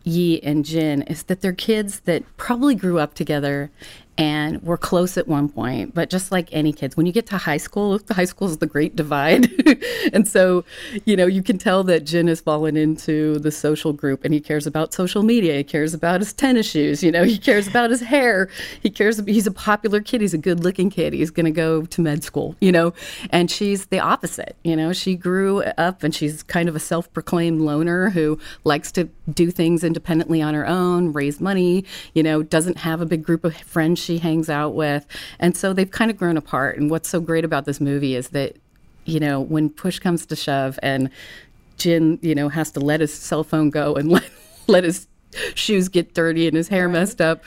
yi 0.05 0.41
and 0.41 0.63
jin 0.63 1.01
is 1.01 1.23
that 1.23 1.41
they're 1.41 1.51
kids 1.51 1.99
that 2.01 2.23
probably 2.37 2.75
grew 2.75 2.97
up 2.97 3.13
together 3.13 3.69
and 4.17 4.61
we're 4.61 4.77
close 4.77 5.17
at 5.17 5.27
one 5.27 5.49
point. 5.49 5.93
But 5.93 6.09
just 6.09 6.31
like 6.31 6.49
any 6.51 6.71
kids, 6.71 6.95
when 6.95 7.05
you 7.05 7.11
get 7.11 7.25
to 7.27 7.37
high 7.37 7.57
school, 7.57 7.97
the 7.97 8.13
high 8.13 8.25
school 8.25 8.47
is 8.47 8.57
the 8.57 8.67
great 8.67 8.95
divide. 8.95 9.49
and 10.13 10.27
so, 10.27 10.63
you 11.05 11.15
know, 11.15 11.25
you 11.25 11.41
can 11.41 11.57
tell 11.57 11.83
that 11.85 12.01
Jin 12.01 12.27
has 12.27 12.39
fallen 12.39 12.77
into 12.77 13.39
the 13.39 13.51
social 13.51 13.91
group 13.91 14.23
and 14.23 14.33
he 14.33 14.39
cares 14.39 14.67
about 14.67 14.93
social 14.93 15.23
media. 15.23 15.55
He 15.55 15.63
cares 15.63 15.93
about 15.93 16.21
his 16.21 16.31
tennis 16.31 16.69
shoes. 16.69 17.01
You 17.01 17.11
know, 17.11 17.23
he 17.23 17.37
cares 17.37 17.67
about 17.67 17.89
his 17.89 18.01
hair. 18.01 18.49
He 18.81 18.89
cares, 18.89 19.19
he's 19.25 19.47
a 19.47 19.51
popular 19.51 19.99
kid. 19.99 20.21
He's 20.21 20.33
a 20.33 20.37
good 20.37 20.63
looking 20.63 20.91
kid. 20.91 21.13
He's 21.13 21.31
going 21.31 21.45
to 21.45 21.51
go 21.51 21.85
to 21.85 22.01
med 22.01 22.23
school, 22.23 22.55
you 22.61 22.71
know, 22.71 22.93
and 23.31 23.49
she's 23.49 23.87
the 23.87 23.99
opposite. 23.99 24.55
You 24.63 24.75
know, 24.75 24.93
she 24.93 25.15
grew 25.15 25.63
up 25.63 26.03
and 26.03 26.13
she's 26.13 26.43
kind 26.43 26.69
of 26.69 26.75
a 26.75 26.79
self 26.79 27.11
proclaimed 27.13 27.61
loner 27.61 28.11
who 28.11 28.37
likes 28.63 28.91
to 28.91 29.09
do 29.31 29.49
things 29.49 29.83
independently 29.83 30.41
on 30.41 30.53
her 30.53 30.67
own, 30.67 31.13
raise 31.13 31.41
money, 31.41 31.83
you 32.13 32.21
know, 32.21 32.43
doesn't 32.43 32.77
have 32.77 33.01
a 33.01 33.05
big 33.05 33.23
group 33.23 33.43
of 33.43 33.55
friends 33.55 34.02
she 34.03 34.19
hangs 34.19 34.49
out 34.49 34.75
with. 34.75 35.05
And 35.39 35.55
so 35.55 35.73
they've 35.73 35.89
kind 35.89 36.11
of 36.11 36.17
grown 36.17 36.37
apart. 36.37 36.77
And 36.77 36.89
what's 36.89 37.09
so 37.09 37.19
great 37.19 37.45
about 37.45 37.65
this 37.65 37.79
movie 37.79 38.15
is 38.15 38.29
that, 38.29 38.57
you 39.05 39.19
know, 39.19 39.39
when 39.39 39.69
push 39.69 39.99
comes 39.99 40.25
to 40.27 40.35
shove 40.35 40.79
and 40.83 41.09
Jin, 41.77 42.19
you 42.21 42.35
know, 42.35 42.49
has 42.49 42.71
to 42.71 42.79
let 42.79 42.99
his 42.99 43.13
cell 43.13 43.43
phone 43.43 43.69
go 43.69 43.95
and 43.95 44.09
let, 44.11 44.29
let 44.67 44.83
his 44.83 45.07
shoes 45.55 45.89
get 45.89 46.13
dirty 46.13 46.47
and 46.47 46.55
his 46.55 46.67
hair 46.67 46.87
messed 46.87 47.21
up, 47.21 47.43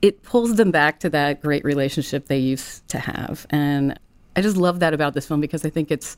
it 0.00 0.22
pulls 0.22 0.56
them 0.56 0.70
back 0.70 0.98
to 1.00 1.10
that 1.10 1.40
great 1.40 1.64
relationship 1.64 2.26
they 2.26 2.38
used 2.38 2.86
to 2.88 2.98
have. 2.98 3.46
And 3.50 3.98
I 4.34 4.40
just 4.40 4.56
love 4.56 4.80
that 4.80 4.94
about 4.94 5.14
this 5.14 5.26
film 5.26 5.40
because 5.40 5.64
I 5.64 5.70
think 5.70 5.90
it's 5.90 6.16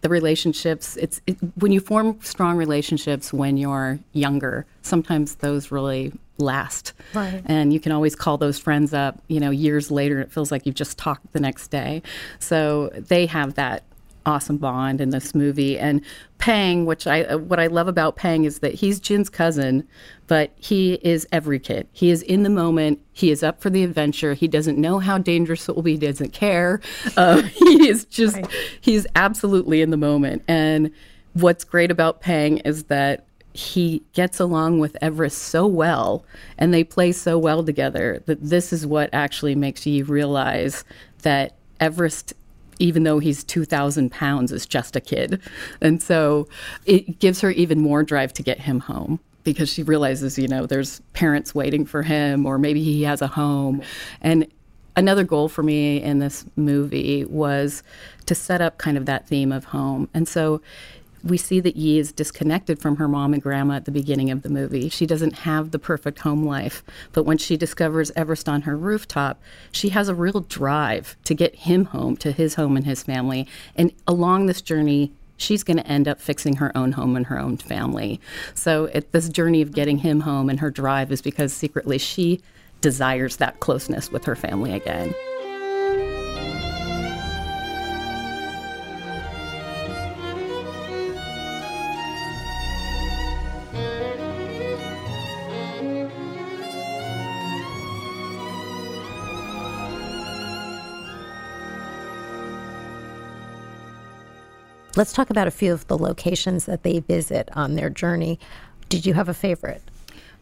the 0.00 0.08
relationships. 0.08 0.96
It's 0.96 1.20
it, 1.26 1.36
when 1.56 1.72
you 1.72 1.80
form 1.80 2.18
strong 2.20 2.56
relationships 2.56 3.32
when 3.32 3.56
you're 3.56 3.98
younger. 4.12 4.66
Sometimes 4.82 5.36
those 5.36 5.70
really 5.70 6.12
last, 6.42 6.92
Right. 7.14 7.42
and 7.46 7.72
you 7.72 7.80
can 7.80 7.92
always 7.92 8.14
call 8.14 8.36
those 8.38 8.58
friends 8.58 8.92
up. 8.92 9.22
You 9.28 9.40
know, 9.40 9.50
years 9.50 9.90
later, 9.90 10.20
it 10.20 10.30
feels 10.32 10.50
like 10.50 10.66
you've 10.66 10.74
just 10.74 10.98
talked 10.98 11.32
the 11.32 11.40
next 11.40 11.68
day. 11.68 12.02
So 12.38 12.90
they 12.94 13.26
have 13.26 13.54
that 13.54 13.84
awesome 14.24 14.56
bond 14.56 15.00
in 15.00 15.10
this 15.10 15.34
movie. 15.34 15.76
And 15.76 16.00
Peng, 16.38 16.86
which 16.86 17.08
I 17.08 17.24
uh, 17.24 17.38
what 17.38 17.58
I 17.58 17.66
love 17.66 17.88
about 17.88 18.14
Peng 18.14 18.44
is 18.44 18.60
that 18.60 18.74
he's 18.74 19.00
Jin's 19.00 19.28
cousin, 19.28 19.86
but 20.28 20.52
he 20.56 20.94
is 21.02 21.26
every 21.32 21.58
kid. 21.58 21.88
He 21.92 22.10
is 22.10 22.22
in 22.22 22.44
the 22.44 22.50
moment. 22.50 23.00
He 23.12 23.32
is 23.32 23.42
up 23.42 23.60
for 23.60 23.68
the 23.68 23.82
adventure. 23.82 24.34
He 24.34 24.46
doesn't 24.46 24.78
know 24.78 25.00
how 25.00 25.18
dangerous 25.18 25.68
it 25.68 25.74
will 25.74 25.82
be. 25.82 25.92
He 25.92 25.98
doesn't 26.06 26.32
care. 26.32 26.80
Uh, 27.16 27.42
he 27.42 27.88
is 27.88 28.04
just 28.04 28.38
he's 28.80 29.06
absolutely 29.16 29.82
in 29.82 29.90
the 29.90 29.96
moment. 29.96 30.42
And 30.46 30.92
what's 31.34 31.64
great 31.64 31.90
about 31.90 32.20
Peng 32.20 32.58
is 32.58 32.84
that 32.84 33.26
he 33.54 34.02
gets 34.12 34.40
along 34.40 34.78
with 34.78 34.96
Everest 35.02 35.38
so 35.38 35.66
well 35.66 36.24
and 36.58 36.72
they 36.72 36.84
play 36.84 37.12
so 37.12 37.38
well 37.38 37.64
together 37.64 38.22
that 38.26 38.42
this 38.42 38.72
is 38.72 38.86
what 38.86 39.10
actually 39.12 39.54
makes 39.54 39.86
you 39.86 40.04
realize 40.04 40.84
that 41.22 41.56
Everest 41.80 42.34
even 42.78 43.04
though 43.04 43.20
he's 43.20 43.44
2,000 43.44 44.10
pounds, 44.10 44.50
is 44.50 44.66
just 44.66 44.96
a 44.96 45.00
kid. 45.00 45.40
And 45.80 46.02
so 46.02 46.48
it 46.84 47.20
gives 47.20 47.40
her 47.40 47.52
even 47.52 47.80
more 47.80 48.02
drive 48.02 48.32
to 48.34 48.42
get 48.42 48.58
him 48.58 48.80
home 48.80 49.20
because 49.44 49.68
she 49.68 49.84
realizes, 49.84 50.36
you 50.36 50.48
know, 50.48 50.66
there's 50.66 51.00
parents 51.12 51.54
waiting 51.54 51.84
for 51.84 52.02
him, 52.02 52.44
or 52.44 52.58
maybe 52.58 52.82
he 52.82 53.02
has 53.02 53.22
a 53.22 53.28
home. 53.28 53.82
And 54.20 54.46
another 54.96 55.22
goal 55.22 55.48
for 55.48 55.62
me 55.62 56.02
in 56.02 56.18
this 56.18 56.44
movie 56.56 57.24
was 57.24 57.82
to 58.26 58.34
set 58.34 58.60
up 58.60 58.78
kind 58.78 58.96
of 58.96 59.06
that 59.06 59.28
theme 59.28 59.52
of 59.52 59.66
home. 59.66 60.08
And 60.12 60.26
so 60.26 60.60
we 61.24 61.36
see 61.36 61.60
that 61.60 61.76
Yi 61.76 61.98
is 61.98 62.12
disconnected 62.12 62.78
from 62.78 62.96
her 62.96 63.08
mom 63.08 63.32
and 63.32 63.42
grandma 63.42 63.74
at 63.74 63.84
the 63.84 63.90
beginning 63.90 64.30
of 64.30 64.42
the 64.42 64.48
movie. 64.48 64.88
She 64.88 65.06
doesn't 65.06 65.40
have 65.40 65.70
the 65.70 65.78
perfect 65.78 66.20
home 66.20 66.44
life. 66.44 66.82
But 67.12 67.24
when 67.24 67.38
she 67.38 67.56
discovers 67.56 68.10
Everest 68.16 68.48
on 68.48 68.62
her 68.62 68.76
rooftop, 68.76 69.40
she 69.70 69.90
has 69.90 70.08
a 70.08 70.14
real 70.14 70.40
drive 70.40 71.16
to 71.24 71.34
get 71.34 71.54
him 71.54 71.86
home, 71.86 72.16
to 72.18 72.32
his 72.32 72.54
home 72.54 72.76
and 72.76 72.86
his 72.86 73.02
family. 73.02 73.46
And 73.76 73.92
along 74.06 74.46
this 74.46 74.60
journey, 74.60 75.12
she's 75.36 75.62
going 75.62 75.76
to 75.76 75.86
end 75.86 76.08
up 76.08 76.20
fixing 76.20 76.56
her 76.56 76.76
own 76.76 76.92
home 76.92 77.16
and 77.16 77.26
her 77.26 77.38
own 77.38 77.56
family. 77.56 78.20
So 78.54 78.86
it, 78.86 79.12
this 79.12 79.28
journey 79.28 79.62
of 79.62 79.72
getting 79.72 79.98
him 79.98 80.20
home 80.20 80.48
and 80.48 80.60
her 80.60 80.70
drive 80.70 81.12
is 81.12 81.22
because 81.22 81.52
secretly 81.52 81.98
she 81.98 82.40
desires 82.80 83.36
that 83.36 83.60
closeness 83.60 84.10
with 84.10 84.24
her 84.24 84.36
family 84.36 84.72
again. 84.72 85.14
Let's 104.94 105.14
talk 105.14 105.30
about 105.30 105.46
a 105.46 105.50
few 105.50 105.72
of 105.72 105.86
the 105.86 105.96
locations 105.96 106.66
that 106.66 106.82
they 106.82 107.00
visit 107.00 107.48
on 107.54 107.76
their 107.76 107.88
journey. 107.88 108.38
Did 108.90 109.06
you 109.06 109.14
have 109.14 109.26
a 109.26 109.34
favorite? 109.34 109.82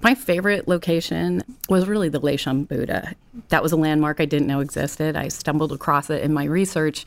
My 0.03 0.17
favorite 0.17 0.67
location 0.67 1.43
was 1.69 1.87
really 1.87 2.09
the 2.09 2.21
Leshan 2.21 2.67
Buddha. 2.67 3.15
That 3.51 3.63
was 3.63 3.71
a 3.71 3.77
landmark 3.77 4.21
I 4.21 4.25
didn't 4.25 4.49
know 4.49 4.59
existed. 4.59 5.15
I 5.15 5.29
stumbled 5.29 5.71
across 5.71 6.11
it 6.11 6.23
in 6.23 6.33
my 6.33 6.45
research, 6.45 7.05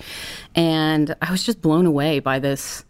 and 0.55 1.13
I 1.21 1.31
was 1.31 1.43
just 1.43 1.61
blown 1.61 1.85
away 1.85 2.19
by 2.19 2.39
this 2.39 2.85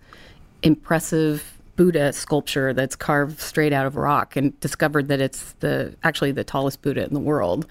impressive 0.61 1.57
Buddha 1.75 2.13
sculpture 2.13 2.73
that's 2.73 2.95
carved 2.95 3.39
straight 3.39 3.73
out 3.73 3.87
of 3.87 3.95
rock 3.95 4.35
and 4.35 4.59
discovered 4.59 5.07
that 5.07 5.19
it's 5.19 5.53
the 5.61 5.95
actually 6.03 6.31
the 6.31 6.43
tallest 6.43 6.83
Buddha 6.83 7.03
in 7.03 7.13
the 7.15 7.19
world. 7.19 7.65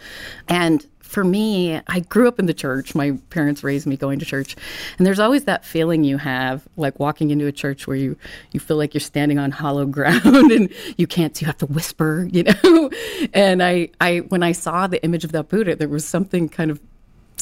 And 0.49 0.85
for 1.13 1.25
me, 1.25 1.79
I 1.87 2.01
grew 2.01 2.27
up 2.27 2.39
in 2.39 2.47
the 2.47 2.55
church. 2.55 2.95
My 2.95 3.19
parents 3.29 3.63
raised 3.63 3.87
me 3.87 3.99
going 3.99 4.19
to 4.19 4.25
church. 4.25 4.57
And 4.97 5.07
there's 5.07 5.19
always 5.19 5.45
that 5.45 5.63
feeling 5.63 6.05
you 6.05 6.17
have 6.17 6.67
like 6.79 6.99
walking 6.99 7.31
into 7.31 7.47
a 7.47 7.53
church 7.53 7.87
where 7.87 7.99
you 7.99 8.17
you 8.53 8.61
feel 8.61 8.79
like 8.79 8.95
you're 8.95 9.03
standing 9.03 9.39
on 9.39 9.51
hollow 9.51 9.85
ground 9.99 10.51
and 10.51 10.71
you 10.97 11.07
can't 11.07 11.39
you 11.43 11.47
have 11.47 11.59
to 11.59 11.67
whisper, 11.67 12.27
you 12.33 12.45
know. 12.45 12.91
and 13.35 13.63
I 13.63 13.91
I 14.01 14.19
when 14.29 14.43
I 14.43 14.53
saw 14.53 14.87
the 14.87 15.05
image 15.05 15.25
of 15.25 15.33
that 15.33 15.51
Buddha, 15.51 15.77
there 15.77 15.89
was 15.89 16.07
something 16.07 16.49
kind 16.49 16.71
of 16.71 16.81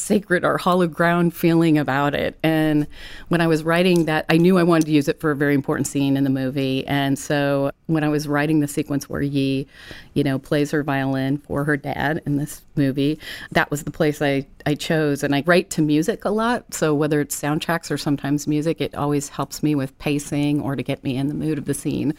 sacred 0.00 0.44
or 0.44 0.58
hollow 0.58 0.86
ground 0.86 1.34
feeling 1.34 1.78
about 1.78 2.14
it. 2.14 2.38
And 2.42 2.86
when 3.28 3.40
I 3.40 3.46
was 3.46 3.62
writing 3.62 4.06
that, 4.06 4.24
I 4.28 4.36
knew 4.36 4.58
I 4.58 4.62
wanted 4.62 4.86
to 4.86 4.92
use 4.92 5.08
it 5.08 5.20
for 5.20 5.30
a 5.30 5.36
very 5.36 5.54
important 5.54 5.86
scene 5.86 6.16
in 6.16 6.24
the 6.24 6.30
movie. 6.30 6.86
And 6.86 7.18
so 7.18 7.70
when 7.86 8.02
I 8.04 8.08
was 8.08 8.26
writing 8.26 8.60
the 8.60 8.68
sequence 8.68 9.08
where 9.08 9.22
Yi, 9.22 9.66
you 10.14 10.24
know, 10.24 10.38
plays 10.38 10.70
her 10.70 10.82
violin 10.82 11.38
for 11.38 11.64
her 11.64 11.76
dad 11.76 12.22
in 12.26 12.36
this 12.36 12.62
movie, 12.76 13.18
that 13.52 13.70
was 13.70 13.84
the 13.84 13.90
place 13.90 14.22
I, 14.22 14.46
I 14.66 14.74
chose. 14.74 15.22
And 15.22 15.34
I 15.34 15.42
write 15.46 15.70
to 15.70 15.82
music 15.82 16.24
a 16.24 16.30
lot. 16.30 16.72
So 16.74 16.94
whether 16.94 17.20
it's 17.20 17.40
soundtracks 17.40 17.90
or 17.90 17.98
sometimes 17.98 18.46
music, 18.46 18.80
it 18.80 18.94
always 18.94 19.28
helps 19.28 19.62
me 19.62 19.74
with 19.74 19.96
pacing 19.98 20.60
or 20.60 20.76
to 20.76 20.82
get 20.82 21.04
me 21.04 21.16
in 21.16 21.28
the 21.28 21.34
mood 21.34 21.58
of 21.58 21.66
the 21.66 21.74
scene. 21.74 22.14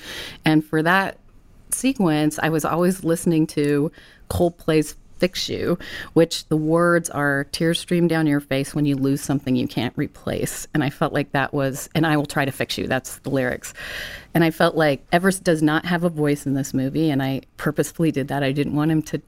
And 0.46 0.64
for 0.64 0.84
that 0.84 1.18
sequence, 1.74 2.38
I 2.42 2.50
was 2.50 2.66
always 2.66 3.04
listening 3.04 3.48
to 3.48 3.92
Coldplay's 4.30 4.96
fix 5.22 5.48
you, 5.48 5.78
which 6.14 6.48
the 6.48 6.58
words 6.58 7.08
are 7.12 7.44
tears 7.52 7.80
stream 7.80 8.08
down 8.08 8.26
your 8.26 8.40
face 8.40 8.74
when 8.74 8.88
you 8.88 8.96
lose 8.96 9.22
something 9.22 9.56
you 9.56 9.68
can't 9.68 9.94
replace. 9.96 10.68
And 10.74 10.84
I 10.84 10.90
felt 10.90 11.14
like 11.14 11.32
that 11.34 11.54
was, 11.54 11.88
and 11.94 12.08
I 12.08 12.18
will 12.18 12.26
try 12.26 12.44
to 12.44 12.52
fix 12.52 12.76
you. 12.76 12.88
That's 12.88 13.20
the 13.20 13.30
lyrics. 13.30 13.72
And 14.34 14.44
I 14.44 14.50
felt 14.50 14.74
like 14.76 15.06
Everest 15.12 15.44
does 15.44 15.62
not 15.62 15.86
have 15.86 16.04
a 16.04 16.10
voice 16.10 16.48
in 16.48 16.56
this 16.56 16.74
movie. 16.74 17.12
And 17.12 17.22
I 17.22 17.42
purposefully 17.58 18.12
did 18.12 18.30
that. 18.30 18.42
I 18.42 18.52
didn't 18.52 18.76
want 18.76 18.90
him 18.90 19.04
to 19.04 19.22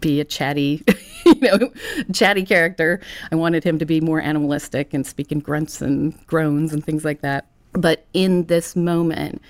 be 0.00 0.20
a 0.20 0.24
chatty, 0.24 0.82
you 1.26 1.40
know, 1.40 1.70
chatty 2.12 2.44
character. 2.44 3.00
I 3.30 3.36
wanted 3.36 3.62
him 3.62 3.78
to 3.78 3.86
be 3.86 4.00
more 4.00 4.20
animalistic 4.20 4.92
and 4.92 5.06
speak 5.06 5.30
in 5.30 5.38
grunts 5.38 5.80
and 5.80 6.26
groans 6.26 6.72
and 6.72 6.84
things 6.84 7.04
like 7.04 7.20
that. 7.20 7.46
But 7.72 8.04
in 8.14 8.46
this 8.46 8.74
moment, 8.74 9.40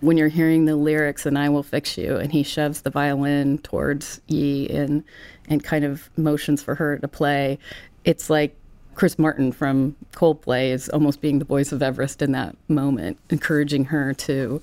when 0.00 0.16
you're 0.16 0.28
hearing 0.28 0.64
the 0.64 0.76
lyrics 0.76 1.26
and 1.26 1.38
I 1.38 1.48
will 1.48 1.62
fix 1.62 1.98
you 1.98 2.16
and 2.16 2.32
he 2.32 2.42
shoves 2.42 2.82
the 2.82 2.90
violin 2.90 3.58
towards 3.58 4.20
Yi 4.28 4.68
and 4.70 5.04
and 5.48 5.64
kind 5.64 5.84
of 5.84 6.10
motions 6.16 6.62
for 6.62 6.74
her 6.74 6.98
to 6.98 7.08
play 7.08 7.58
it's 8.04 8.30
like 8.30 8.56
Chris 8.94 9.18
Martin 9.18 9.52
from 9.52 9.94
Coldplay 10.12 10.70
is 10.70 10.88
almost 10.88 11.20
being 11.20 11.38
the 11.38 11.44
voice 11.44 11.70
of 11.70 11.82
Everest 11.82 12.20
in 12.20 12.32
that 12.32 12.56
moment 12.66 13.16
encouraging 13.30 13.84
her 13.84 14.12
to 14.14 14.60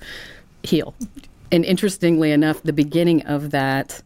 heal. 0.62 0.94
And 1.50 1.64
interestingly 1.64 2.32
enough 2.32 2.62
the 2.62 2.72
beginning 2.74 3.22
of 3.22 3.50
that 3.52 4.02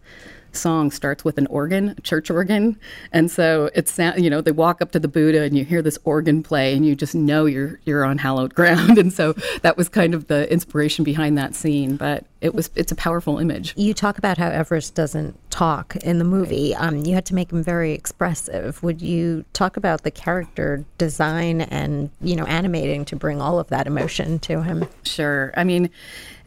song 0.57 0.91
starts 0.91 1.25
with 1.25 1.39
an 1.39 1.47
organ, 1.47 1.95
a 1.97 2.01
church 2.01 2.31
organ. 2.31 2.79
And 3.13 3.31
so 3.31 3.71
it's 3.75 3.99
you 3.99 4.31
know, 4.31 4.41
they 4.41 4.53
walk 4.53 4.81
up 4.81 4.93
to 4.93 4.99
the 4.99 5.09
Buddha 5.09 5.43
and 5.43 5.57
you 5.57 5.65
hear 5.65 5.83
this 5.83 5.99
organ 6.05 6.43
play 6.43 6.75
and 6.75 6.87
you 6.87 6.95
just 6.95 7.15
know 7.15 7.47
you're 7.47 7.81
you're 7.85 8.05
on 8.05 8.19
hallowed 8.19 8.55
ground. 8.61 8.99
And 8.99 9.13
so 9.13 9.35
that 9.63 9.77
was 9.77 9.89
kind 9.89 10.15
of 10.15 10.29
the 10.29 10.51
inspiration 10.53 11.05
behind 11.05 11.37
that 11.39 11.55
scene, 11.55 11.97
but 11.97 12.25
it 12.41 12.55
was 12.55 12.71
it's 12.75 12.93
a 12.93 12.97
powerful 12.97 13.39
image. 13.39 13.75
You 13.77 13.95
talk 13.95 14.19
about 14.19 14.39
how 14.39 14.49
Everest 14.49 14.95
doesn't 14.95 15.39
talk 15.51 15.97
in 15.97 16.19
the 16.19 16.25
movie. 16.25 16.75
Um, 16.75 17.05
you 17.05 17.15
had 17.15 17.27
to 17.27 17.35
make 17.35 17.53
him 17.53 17.63
very 17.63 17.93
expressive. 17.93 18.83
Would 18.83 19.03
you 19.03 19.45
talk 19.53 19.77
about 19.77 20.03
the 20.03 20.11
character 20.11 20.85
design 20.97 21.61
and, 21.63 22.11
you 22.21 22.37
know, 22.37 22.47
animating 22.47 23.05
to 23.07 23.17
bring 23.17 23.41
all 23.41 23.59
of 23.59 23.69
that 23.69 23.87
emotion 23.87 24.39
to 24.41 24.63
him? 24.63 24.87
Sure. 25.03 25.53
I 25.57 25.65
mean, 25.65 25.91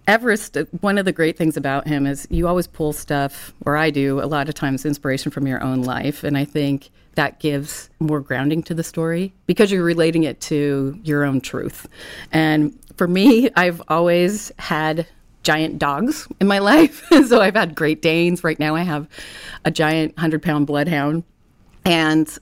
Everest, 0.08 0.58
uh, 0.58 0.66
one 0.82 0.98
of 0.98 1.06
the 1.06 1.12
great 1.12 1.38
things 1.38 1.56
about 1.56 1.88
him 1.88 2.06
is 2.06 2.28
you 2.30 2.48
always 2.48 2.68
pull 2.68 2.94
stuff, 2.94 3.54
or 3.66 3.78
I 3.78 3.90
do 3.90 4.20
a 4.20 4.26
lot 4.26 4.50
of 4.50 4.56
times, 4.56 4.86
inspiration 4.86 5.32
from 5.32 5.48
your 5.48 5.64
own 5.64 5.82
life. 5.84 6.24
And 6.24 6.38
I 6.38 6.46
think 6.46 6.90
that 7.16 7.40
gives 7.40 7.90
more 8.00 8.20
grounding 8.20 8.64
to 8.64 8.74
the 8.74 8.84
story 8.84 9.34
because 9.46 9.72
you're 9.72 9.84
relating 9.84 10.24
it 10.24 10.42
to 10.42 11.00
your 11.04 11.24
own 11.24 11.40
truth. 11.40 11.88
And 12.32 12.78
for 12.98 13.08
me, 13.08 13.50
I've 13.56 13.82
always 13.88 14.52
had 14.60 15.08
giant 15.44 15.80
dogs 15.80 16.28
in 16.42 16.48
my 16.48 16.60
life. 16.72 17.06
so 17.28 17.42
I've 17.42 17.56
had 17.56 17.76
Great 17.76 18.02
Danes. 18.02 18.44
Right 18.44 18.60
now, 18.60 18.76
I 18.76 18.82
have 18.82 19.08
a 19.64 19.72
giant 19.72 20.16
100 20.18 20.42
pound 20.42 20.68
bloodhound. 20.68 21.24
And 21.86 22.38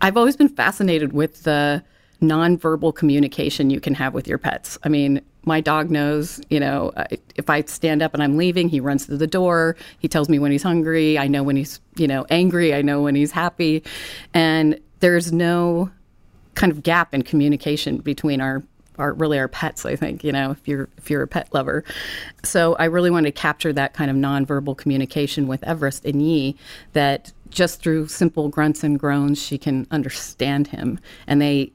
I've 0.00 0.16
always 0.16 0.36
been 0.36 0.48
fascinated 0.48 1.12
with 1.12 1.44
the 1.44 1.82
nonverbal 2.20 2.94
communication 2.94 3.70
you 3.70 3.80
can 3.80 3.94
have 3.94 4.14
with 4.14 4.28
your 4.28 4.38
pets. 4.38 4.78
I 4.84 4.88
mean, 4.88 5.20
my 5.44 5.60
dog 5.60 5.90
knows, 5.90 6.40
you 6.50 6.60
know, 6.60 6.92
if 7.34 7.50
I 7.50 7.62
stand 7.62 8.02
up 8.02 8.14
and 8.14 8.22
I'm 8.22 8.36
leaving, 8.36 8.68
he 8.68 8.80
runs 8.80 9.06
to 9.06 9.16
the 9.16 9.26
door. 9.26 9.76
He 9.98 10.08
tells 10.08 10.28
me 10.28 10.38
when 10.38 10.52
he's 10.52 10.62
hungry. 10.62 11.18
I 11.18 11.26
know 11.26 11.42
when 11.42 11.56
he's, 11.56 11.80
you 11.96 12.06
know, 12.06 12.24
angry. 12.30 12.74
I 12.74 12.82
know 12.82 13.02
when 13.02 13.14
he's 13.14 13.32
happy. 13.32 13.82
And 14.34 14.78
there's 15.00 15.32
no 15.32 15.90
kind 16.54 16.70
of 16.70 16.82
gap 16.82 17.14
in 17.14 17.22
communication 17.22 17.98
between 17.98 18.40
our 18.40 18.62
our 18.98 19.14
really 19.14 19.38
our 19.38 19.48
pets 19.48 19.86
i 19.86 19.96
think 19.96 20.22
you 20.22 20.30
know 20.30 20.50
if 20.50 20.68
you're 20.68 20.86
if 20.98 21.10
you're 21.10 21.22
a 21.22 21.26
pet 21.26 21.48
lover 21.54 21.82
so 22.44 22.74
i 22.74 22.84
really 22.84 23.10
wanted 23.10 23.34
to 23.34 23.40
capture 23.40 23.72
that 23.72 23.94
kind 23.94 24.10
of 24.10 24.16
nonverbal 24.18 24.76
communication 24.76 25.46
with 25.46 25.64
everest 25.64 26.04
and 26.04 26.20
yi 26.20 26.54
that 26.92 27.32
just 27.48 27.80
through 27.82 28.06
simple 28.06 28.50
grunts 28.50 28.84
and 28.84 28.98
groans 28.98 29.40
she 29.40 29.56
can 29.56 29.86
understand 29.90 30.66
him 30.66 30.98
and 31.26 31.40
they 31.40 31.72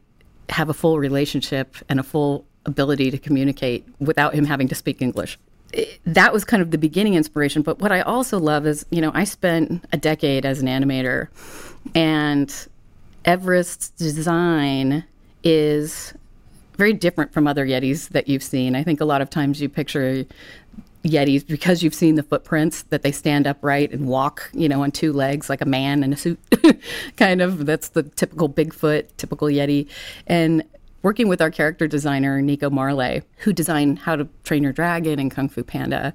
have 0.49 0.69
a 0.69 0.73
full 0.73 0.99
relationship 0.99 1.75
and 1.89 1.99
a 1.99 2.03
full 2.03 2.45
ability 2.67 3.09
to 3.11 3.17
communicate 3.17 3.87
without 3.99 4.35
him 4.35 4.45
having 4.45 4.67
to 4.67 4.75
speak 4.75 5.01
English. 5.01 5.39
It, 5.73 5.99
that 6.05 6.31
was 6.31 6.45
kind 6.45 6.61
of 6.61 6.71
the 6.71 6.77
beginning 6.77 7.15
inspiration. 7.15 7.61
But 7.61 7.79
what 7.79 7.91
I 7.91 8.01
also 8.01 8.39
love 8.39 8.67
is, 8.67 8.85
you 8.91 9.01
know, 9.01 9.11
I 9.13 9.23
spent 9.23 9.83
a 9.91 9.97
decade 9.97 10.45
as 10.45 10.61
an 10.61 10.67
animator, 10.67 11.29
and 11.95 12.53
Everest's 13.25 13.89
design 13.89 15.03
is 15.43 16.13
very 16.75 16.93
different 16.93 17.33
from 17.33 17.47
other 17.47 17.65
Yetis 17.65 18.09
that 18.09 18.27
you've 18.27 18.43
seen. 18.43 18.75
I 18.75 18.83
think 18.83 19.01
a 19.01 19.05
lot 19.05 19.21
of 19.21 19.29
times 19.29 19.59
you 19.61 19.67
picture 19.67 20.25
Yetis 21.03 21.45
because 21.45 21.81
you've 21.81 21.93
seen 21.93 22.15
the 22.15 22.23
footprints 22.23 22.83
that 22.83 23.01
they 23.01 23.11
stand 23.11 23.47
upright 23.47 23.91
and 23.91 24.07
walk, 24.07 24.49
you 24.53 24.69
know, 24.69 24.83
on 24.83 24.91
two 24.91 25.11
legs 25.11 25.49
like 25.49 25.61
a 25.61 25.65
man 25.65 26.03
in 26.03 26.13
a 26.13 26.17
suit, 26.17 26.39
kind 27.17 27.41
of. 27.41 27.65
That's 27.65 27.89
the 27.89 28.03
typical 28.03 28.49
Bigfoot, 28.49 29.07
typical 29.17 29.47
Yeti. 29.47 29.87
And 30.27 30.63
working 31.07 31.29
with 31.29 31.41
our 31.41 31.49
character 31.49 31.87
designer, 31.87 32.41
Nico 32.41 32.69
Marlet, 32.69 33.23
who 33.37 33.53
designed 33.53 33.97
How 33.97 34.17
to 34.17 34.27
Train 34.43 34.61
Your 34.61 34.73
Dragon 34.73 35.19
and 35.19 35.31
Kung 35.31 35.47
Fu 35.47 35.63
Panda, 35.63 36.13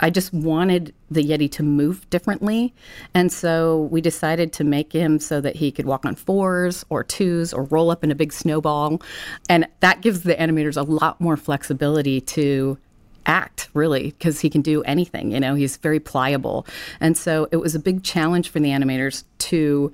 I 0.00 0.10
just 0.10 0.32
wanted 0.32 0.92
the 1.08 1.22
Yeti 1.22 1.48
to 1.52 1.62
move 1.62 2.10
differently. 2.10 2.74
And 3.14 3.30
so 3.30 3.82
we 3.82 4.00
decided 4.00 4.52
to 4.54 4.64
make 4.64 4.92
him 4.92 5.20
so 5.20 5.40
that 5.42 5.54
he 5.54 5.70
could 5.70 5.86
walk 5.86 6.04
on 6.04 6.16
fours 6.16 6.84
or 6.88 7.04
twos 7.04 7.52
or 7.52 7.62
roll 7.66 7.88
up 7.88 8.02
in 8.02 8.10
a 8.10 8.16
big 8.16 8.32
snowball. 8.32 9.00
And 9.48 9.68
that 9.78 10.00
gives 10.00 10.22
the 10.22 10.34
animators 10.34 10.76
a 10.76 10.82
lot 10.82 11.20
more 11.20 11.36
flexibility 11.36 12.20
to 12.22 12.78
act 13.26 13.68
really 13.74 14.06
because 14.06 14.40
he 14.40 14.48
can 14.48 14.62
do 14.62 14.84
anything 14.84 15.32
you 15.32 15.40
know 15.40 15.56
he's 15.56 15.78
very 15.78 15.98
pliable 15.98 16.64
and 17.00 17.18
so 17.18 17.48
it 17.50 17.56
was 17.56 17.74
a 17.74 17.78
big 17.80 18.04
challenge 18.04 18.48
for 18.48 18.60
the 18.60 18.68
animators 18.68 19.24
to 19.38 19.92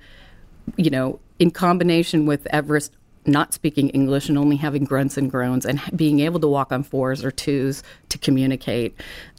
you 0.76 0.90
know 0.90 1.18
in 1.38 1.50
combination 1.50 2.26
with 2.26 2.46
everest 2.50 2.92
not 3.26 3.54
speaking 3.54 3.88
English 3.90 4.28
and 4.28 4.36
only 4.36 4.56
having 4.56 4.84
grunts 4.84 5.16
and 5.16 5.30
groans 5.30 5.64
and 5.64 5.80
being 5.94 6.20
able 6.20 6.40
to 6.40 6.48
walk 6.48 6.72
on 6.72 6.82
fours 6.82 7.24
or 7.24 7.30
twos 7.30 7.82
to 8.08 8.18
communicate. 8.18 8.94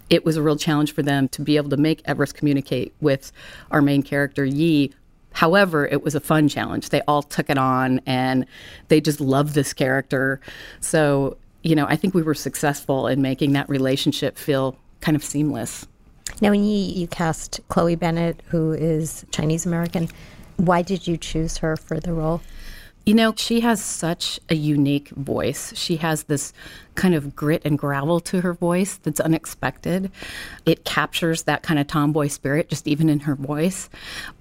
It 0.10 0.26
was 0.26 0.38
a 0.38 0.42
real 0.42 0.56
challenge 0.56 0.94
for 0.94 1.02
them 1.02 1.28
to 1.30 1.42
be 1.42 1.58
able 1.58 1.70
to 1.70 1.78
make 1.78 2.02
Everest 2.06 2.36
communicate 2.36 2.94
with 3.02 3.32
our 3.72 3.82
main 3.82 4.04
character, 4.04 4.46
Yi. 4.46 4.94
However, 5.34 5.88
it 5.88 6.04
was 6.04 6.14
a 6.16 6.20
fun 6.20 6.48
challenge. 6.48 6.90
They 6.90 7.02
all 7.02 7.24
took 7.24 7.50
it 7.50 7.58
on 7.58 8.00
and 8.06 8.46
they 8.90 9.02
just 9.02 9.20
loved 9.20 9.56
this 9.56 9.74
character. 9.74 10.40
So 10.80 11.38
you 11.64 11.76
know, 11.76 11.86
I 11.88 11.96
think 11.96 12.14
we 12.14 12.22
were 12.22 12.36
successful 12.36 13.08
in 13.08 13.22
making 13.22 13.54
that 13.54 13.68
relationship 13.70 14.38
feel 14.38 14.78
kind 15.02 15.16
of 15.16 15.24
seamless. 15.24 15.88
Now, 16.42 16.52
when 16.52 16.64
you, 16.64 16.78
you 16.78 17.08
cast 17.08 17.62
Chloe 17.70 17.96
Bennet, 17.96 18.42
who 18.48 18.74
is 18.74 19.26
Chinese 19.32 19.66
American, 19.66 20.10
why 20.58 20.82
did 20.82 21.08
you 21.08 21.18
choose 21.18 21.58
her 21.58 21.78
for 21.78 22.00
the 22.00 22.14
role? 22.14 22.42
You 23.06 23.14
know, 23.14 23.34
she 23.36 23.60
has 23.60 23.84
such 23.84 24.40
a 24.50 24.56
unique 24.56 25.10
voice. 25.10 25.74
She 25.76 25.98
has 25.98 26.24
this 26.24 26.54
kind 26.96 27.14
of 27.14 27.36
grit 27.36 27.62
and 27.66 27.78
gravel 27.78 28.20
to 28.22 28.42
her 28.42 28.54
voice 28.54 28.96
that's 28.96 29.20
unexpected. 29.20 30.10
It 30.66 30.86
captures 30.86 31.44
that 31.44 31.64
kind 31.64 31.80
of 31.80 31.88
tomboy 31.88 32.28
spirit 32.28 32.70
just 32.70 32.88
even 32.88 33.10
in 33.10 33.22
her 33.22 33.36
voice. 33.36 33.90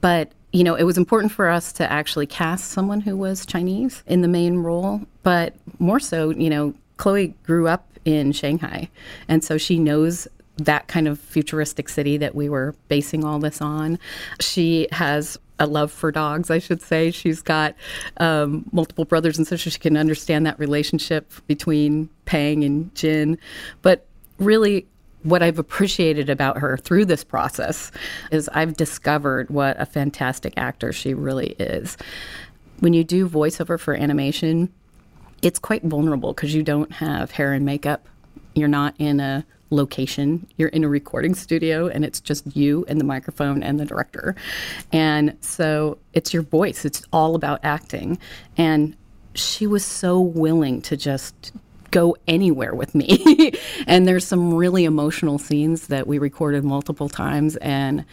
But, 0.01 0.31
you 0.53 0.63
know, 0.63 0.77
it 0.77 0.85
was 0.85 0.97
important 0.97 1.33
for 1.33 1.49
us 1.49 1.73
to 1.75 1.91
actually 1.91 2.27
cast 2.27 2.71
someone 2.71 3.01
who 3.01 3.17
was 3.17 3.45
Chinese 3.45 4.05
in 4.07 4.21
the 4.21 4.29
main 4.29 4.59
role. 4.59 5.01
But 5.25 5.55
more 5.81 5.99
so, 5.99 6.31
you 6.31 6.49
know, 6.49 6.75
Chloe 6.99 7.35
grew 7.45 7.67
up 7.67 7.89
in 8.05 8.31
Shanghai. 8.31 8.89
And 9.27 9.43
so 9.43 9.59
she 9.59 9.79
knows 9.79 10.29
that 10.59 10.87
kind 10.87 11.09
of 11.09 11.19
futuristic 11.19 11.89
city 11.89 12.17
that 12.19 12.35
we 12.35 12.49
were 12.49 12.75
basing 12.89 13.25
all 13.25 13.39
this 13.39 13.61
on. 13.61 13.99
She 14.41 14.87
has 14.93 15.39
a 15.59 15.67
love 15.67 15.93
for 15.93 16.11
dogs, 16.11 16.51
I 16.51 16.59
should 16.59 16.83
say. 16.83 17.11
She's 17.11 17.43
got 17.43 17.75
um, 18.19 18.65
multiple 18.73 19.05
brothers 19.05 19.39
and 19.39 19.47
sisters. 19.47 19.75
She 19.75 19.79
can 19.79 19.97
understand 19.97 20.47
that 20.47 20.59
relationship 20.59 21.33
between 21.47 22.09
Peng 22.25 22.65
and 22.65 22.95
Jin. 22.95 23.39
But 23.83 24.07
really, 24.39 24.87
what 25.23 25.43
I've 25.43 25.59
appreciated 25.59 26.29
about 26.29 26.59
her 26.59 26.77
through 26.77 27.05
this 27.05 27.25
process 27.25 27.93
is 28.31 28.49
I've 28.49 28.77
discovered 28.77 29.51
what 29.51 29.81
a 29.81 29.87
fantastic 29.87 30.55
actor 30.57 30.93
she 30.93 31.15
really 31.15 31.55
is. 31.59 31.97
When 32.81 32.93
you 32.93 33.05
do 33.05 33.29
voiceover 33.29 33.79
for 33.79 33.95
animation, 33.95 34.73
it's 35.43 35.59
quite 35.59 35.85
vulnerable 35.85 36.33
because 36.33 36.55
you 36.55 36.63
don't 36.63 36.91
have 36.93 37.31
hair 37.33 37.53
and 37.53 37.65
makeup. 37.65 38.07
You're 38.55 38.69
not 38.69 38.95
in 38.99 39.21
a 39.21 39.45
location. 39.73 40.47
You're 40.57 40.69
in 40.69 40.85
a 40.85 40.89
recording 40.89 41.35
studio 41.35 41.89
and 41.89 42.05
it's 42.05 42.21
just 42.21 42.57
you 42.57 42.85
and 42.89 43.01
the 43.01 43.05
microphone 43.05 43.63
and 43.63 43.81
the 43.81 43.85
director. 43.85 44.37
And 44.93 45.37
so 45.41 45.99
it's 46.13 46.33
your 46.33 46.43
voice, 46.43 46.85
it's 46.85 47.03
all 47.13 47.35
about 47.35 47.61
acting. 47.63 48.19
And 48.57 48.95
she 49.35 49.67
was 49.67 49.85
so 49.85 50.21
willing 50.21 50.83
to 50.83 50.97
just 50.97 51.53
go 51.93 52.17
anywhere 52.27 52.75
with 52.75 52.95
me. 52.95 53.53
and 53.87 54.09
there's 54.09 54.27
some 54.27 54.53
really 54.53 54.85
emotional 54.85 55.39
scenes 55.39 55.87
that 55.87 56.09
we 56.09 56.19
recorded 56.19 56.65
multiple 56.65 57.09
times 57.09 57.55
and 57.57 58.05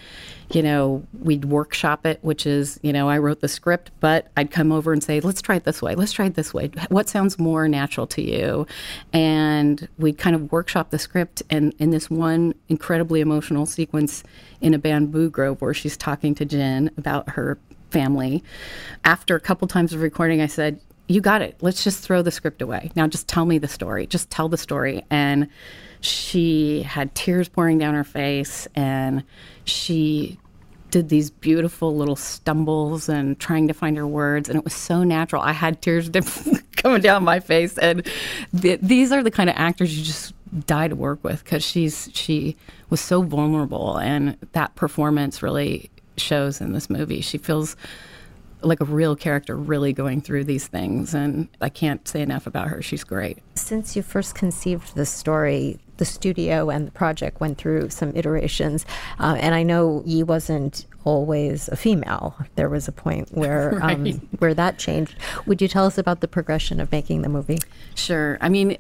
you 0.52 0.64
know, 0.64 1.04
we'd 1.20 1.46
workshop 1.46 2.06
it, 2.06 2.20
which 2.24 2.46
is, 2.46 2.80
you 2.82 2.92
know, 2.92 3.08
I 3.08 3.20
wrote 3.20 3.40
the 3.40 3.48
script, 3.48 3.92
but 4.00 4.30
I'd 4.36 4.50
come 4.50 4.72
over 4.72 4.92
and 4.92 5.04
say, 5.04 5.20
let's 5.20 5.42
try 5.42 5.58
it 5.58 5.64
this 5.64 5.82
way. 5.82 5.94
Let's 5.94 6.12
try 6.12 6.26
it 6.26 6.34
this 6.34 6.54
way. 6.54 6.72
What 6.90 7.08
sounds 7.08 7.38
more 7.38 7.68
natural 7.68 8.08
to 8.08 8.22
you? 8.22 8.66
And 9.14 9.88
we'd 10.00 10.18
kind 10.18 10.36
of 10.36 10.52
workshop 10.52 10.90
the 10.90 10.98
script. 10.98 11.44
And 11.52 11.74
in 11.78 11.92
this 11.92 12.10
one 12.10 12.56
incredibly 12.68 13.22
emotional 13.22 13.68
sequence 13.68 14.24
in 14.60 14.74
a 14.74 14.80
bamboo 14.80 15.30
grove 15.30 15.62
where 15.62 15.74
she's 15.74 15.96
talking 15.96 16.34
to 16.36 16.46
Jin 16.46 16.90
about 16.98 17.30
her 17.32 17.60
family, 17.92 18.44
after 19.04 19.36
a 19.36 19.40
couple 19.40 19.68
times 19.68 19.94
of 19.94 20.02
recording, 20.02 20.42
I 20.42 20.48
said, 20.48 20.82
you 21.10 21.22
got 21.22 21.42
it. 21.42 21.58
Let's 21.60 21.84
just 21.84 22.04
throw 22.04 22.22
the 22.22 22.32
script 22.32 22.62
away. 22.62 22.92
Now 22.96 23.08
just 23.08 23.28
tell 23.28 23.46
me 23.46 23.58
the 23.58 23.68
story. 23.68 24.06
Just 24.06 24.30
tell 24.30 24.48
the 24.48 24.58
story. 24.58 25.04
And 25.10 25.50
she 26.02 26.84
had 26.84 27.14
tears 27.16 27.50
pouring 27.50 27.80
down 27.80 27.96
her 27.96 28.04
face 28.04 28.68
and 28.76 29.24
she 29.66 30.40
did 30.92 31.10
these 31.10 31.30
beautiful 31.30 31.96
little 31.96 32.16
stumbles 32.16 33.10
and 33.10 33.40
trying 33.40 33.68
to 33.68 33.74
find 33.74 33.98
her 33.98 34.08
words 34.08 34.50
and 34.50 34.58
it 34.58 34.64
was 34.64 34.74
so 34.74 35.04
natural 35.04 35.42
i 35.42 35.52
had 35.52 35.82
tears 35.82 36.10
coming 36.78 37.02
down 37.02 37.24
my 37.24 37.40
face 37.40 37.78
and 37.78 38.08
th- 38.60 38.80
these 38.82 39.12
are 39.12 39.22
the 39.22 39.30
kind 39.30 39.50
of 39.50 39.56
actors 39.58 39.96
you 39.96 40.04
just 40.04 40.34
die 40.66 40.88
to 40.88 40.96
work 40.96 41.24
with 41.24 41.44
because 41.44 41.64
she's 41.64 42.10
she 42.14 42.56
was 42.90 43.02
so 43.02 43.22
vulnerable 43.22 43.98
and 43.98 44.36
that 44.54 44.74
performance 44.76 45.44
really 45.44 45.92
shows 46.18 46.60
in 46.60 46.72
this 46.74 46.90
movie 46.90 47.22
she 47.22 47.38
feels 47.38 47.76
like 48.62 48.82
a 48.82 48.86
real 48.86 49.16
character 49.16 49.56
really 49.56 49.94
going 49.94 50.22
through 50.22 50.44
these 50.44 50.68
things 50.68 51.14
and 51.14 51.48
i 51.62 51.70
can't 51.70 52.08
say 52.08 52.22
enough 52.22 52.46
about 52.46 52.68
her 52.68 52.82
she's 52.82 53.04
great 53.04 53.40
since 53.56 53.96
you 53.96 54.02
first 54.02 54.36
conceived 54.36 54.96
the 54.96 55.06
story 55.06 55.80
the 56.00 56.06
studio 56.06 56.70
and 56.70 56.88
the 56.88 56.92
project 56.92 57.40
went 57.40 57.58
through 57.60 57.90
some 57.90 58.16
iterations. 58.16 58.86
Uh, 59.20 59.38
and 59.40 59.54
I 59.54 59.62
know 59.64 60.02
Yi 60.06 60.24
wasn't 60.24 60.86
always 61.06 61.70
a 61.70 61.76
female. 61.76 62.36
There 62.56 62.70
was 62.70 62.88
a 62.88 62.92
point 62.92 63.30
where 63.32 63.76
um, 63.76 63.80
right. 64.04 64.14
um, 64.14 64.30
where 64.40 64.54
that 64.54 64.78
changed. 64.78 65.16
Would 65.46 65.62
you 65.62 65.68
tell 65.68 65.86
us 65.86 65.98
about 65.98 66.20
the 66.20 66.28
progression 66.28 66.80
of 66.80 66.92
making 66.92 67.22
the 67.22 67.30
movie? 67.30 67.60
Sure. 67.96 68.38
I 68.42 68.50
mean, 68.50 68.78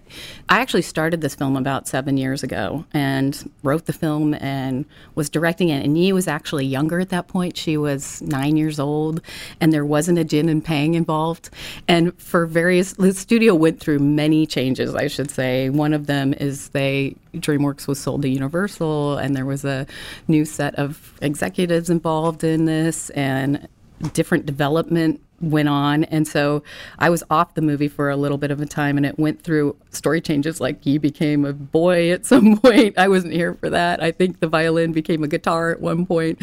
I 0.50 0.60
actually 0.60 0.82
started 0.82 1.22
this 1.22 1.36
film 1.36 1.56
about 1.56 1.88
seven 1.88 2.18
years 2.18 2.44
ago 2.44 2.86
and 2.94 3.50
wrote 3.64 3.86
the 3.86 3.94
film 3.94 4.34
and 4.36 4.86
was 5.16 5.30
directing 5.30 5.70
it. 5.70 5.84
And 5.84 5.98
Yi 5.98 6.14
was 6.14 6.28
actually 6.28 6.66
younger 6.66 7.00
at 7.00 7.10
that 7.10 7.28
point. 7.28 7.58
She 7.58 7.78
was 7.78 8.22
nine 8.22 8.58
years 8.58 8.80
old, 8.80 9.22
and 9.62 9.72
there 9.72 9.86
wasn't 9.86 10.20
a 10.20 10.24
Jin 10.24 10.50
and 10.50 10.64
Peng 10.64 10.96
involved. 10.96 11.50
And 11.88 12.20
for 12.22 12.46
various, 12.46 12.94
the 12.94 13.14
studio 13.14 13.56
went 13.56 13.80
through 13.80 14.00
many 14.00 14.46
changes. 14.46 14.96
I 14.96 15.08
should 15.08 15.32
say 15.32 15.70
one 15.70 15.94
of 15.94 16.08
them 16.08 16.34
is 16.34 16.70
they 16.70 17.16
DreamWorks 17.36 17.88
was 17.88 18.00
sold 18.00 18.24
to 18.24 18.30
Universal, 18.30 19.18
and 19.18 19.36
there 19.36 19.46
was 19.46 19.64
a 19.64 19.86
new 20.28 20.46
set 20.46 20.74
of 20.76 21.14
executives 21.22 21.90
involved 21.90 22.09
in 22.44 22.66
this, 22.66 23.10
and 23.12 23.68
different 24.14 24.46
development 24.46 25.22
went 25.42 25.70
on. 25.70 26.04
And 26.06 26.28
so 26.28 26.64
I 26.98 27.10
was 27.10 27.24
off 27.30 27.54
the 27.54 27.62
movie 27.62 27.88
for 27.88 28.10
a 28.10 28.16
little 28.16 28.38
bit 28.38 28.52
of 28.52 28.62
a 28.62 28.66
time, 28.66 28.98
and 28.98 29.06
it 29.06 29.18
went 29.18 29.42
through 29.42 29.76
story 29.92 30.22
changes. 30.22 30.60
Like 30.60 30.84
he 30.84 30.98
became 30.98 31.46
a 31.46 31.54
boy 31.54 32.12
at 32.12 32.26
some 32.26 32.58
point. 32.62 32.98
I 32.98 33.08
wasn't 33.08 33.34
here 33.34 33.54
for 33.54 33.70
that. 33.70 34.02
I 34.02 34.12
think 34.12 34.40
the 34.40 34.48
violin 34.48 34.92
became 34.92 35.24
a 35.24 35.28
guitar 35.28 35.72
at 35.72 35.82
one 35.82 36.06
point. 36.06 36.42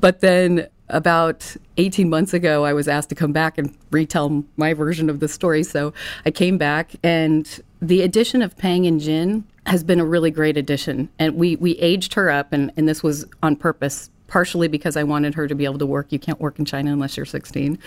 But 0.00 0.20
then 0.20 0.68
about 0.88 1.56
18 1.76 2.08
months 2.08 2.32
ago, 2.32 2.64
I 2.64 2.72
was 2.72 2.88
asked 2.88 3.10
to 3.10 3.14
come 3.14 3.32
back 3.32 3.58
and 3.58 3.76
retell 3.90 4.44
my 4.56 4.72
version 4.72 5.10
of 5.10 5.20
the 5.20 5.28
story. 5.28 5.62
So 5.62 5.92
I 6.24 6.30
came 6.30 6.56
back, 6.56 6.92
and 7.02 7.60
the 7.80 8.02
addition 8.02 8.42
of 8.42 8.56
Peng 8.56 8.86
and 8.86 9.00
Jin 9.00 9.44
has 9.66 9.84
been 9.84 10.00
a 10.00 10.04
really 10.04 10.30
great 10.30 10.56
addition. 10.56 11.10
And 11.18 11.34
we, 11.34 11.56
we 11.56 11.72
aged 11.72 12.14
her 12.14 12.30
up, 12.30 12.52
and, 12.52 12.72
and 12.76 12.88
this 12.88 13.02
was 13.02 13.26
on 13.42 13.56
purpose 13.56 14.10
partially 14.28 14.68
because 14.68 14.96
I 14.96 15.02
wanted 15.02 15.34
her 15.34 15.48
to 15.48 15.54
be 15.54 15.64
able 15.64 15.78
to 15.78 15.86
work. 15.86 16.12
You 16.12 16.18
can't 16.18 16.40
work 16.40 16.58
in 16.58 16.64
China 16.64 16.92
unless 16.92 17.16
you're 17.16 17.26
16. 17.26 17.78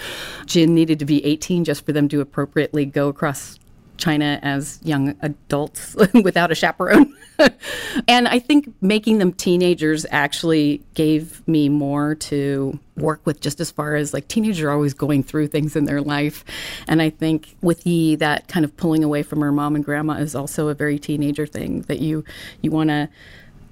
Jin 0.45 0.75
needed 0.75 0.99
to 0.99 1.05
be 1.05 1.23
18 1.23 1.63
just 1.63 1.85
for 1.85 1.93
them 1.93 2.09
to 2.09 2.19
appropriately 2.19 2.85
go 2.85 3.07
across 3.07 3.57
China 4.01 4.39
as 4.41 4.79
young 4.83 5.15
adults 5.21 5.95
without 6.23 6.51
a 6.51 6.55
chaperone. 6.55 7.15
and 8.07 8.27
I 8.27 8.39
think 8.39 8.73
making 8.81 9.19
them 9.19 9.31
teenagers 9.31 10.05
actually 10.09 10.81
gave 10.95 11.47
me 11.47 11.69
more 11.69 12.15
to 12.15 12.77
work 12.97 13.21
with 13.25 13.39
just 13.39 13.59
as 13.59 13.71
far 13.71 13.95
as 13.95 14.13
like 14.13 14.27
teenagers 14.27 14.61
are 14.61 14.71
always 14.71 14.93
going 14.93 15.23
through 15.23 15.47
things 15.47 15.75
in 15.75 15.85
their 15.85 16.01
life. 16.01 16.43
And 16.87 17.01
I 17.01 17.11
think 17.11 17.55
with 17.61 17.85
Yi, 17.85 18.15
that 18.15 18.47
kind 18.47 18.65
of 18.65 18.75
pulling 18.75 19.03
away 19.03 19.23
from 19.23 19.39
her 19.41 19.51
mom 19.51 19.75
and 19.75 19.85
grandma 19.85 20.13
is 20.13 20.35
also 20.35 20.67
a 20.67 20.73
very 20.73 20.99
teenager 20.99 21.45
thing 21.45 21.83
that 21.83 21.99
you 21.99 22.23
you 22.61 22.71
want 22.71 22.89
to 22.89 23.09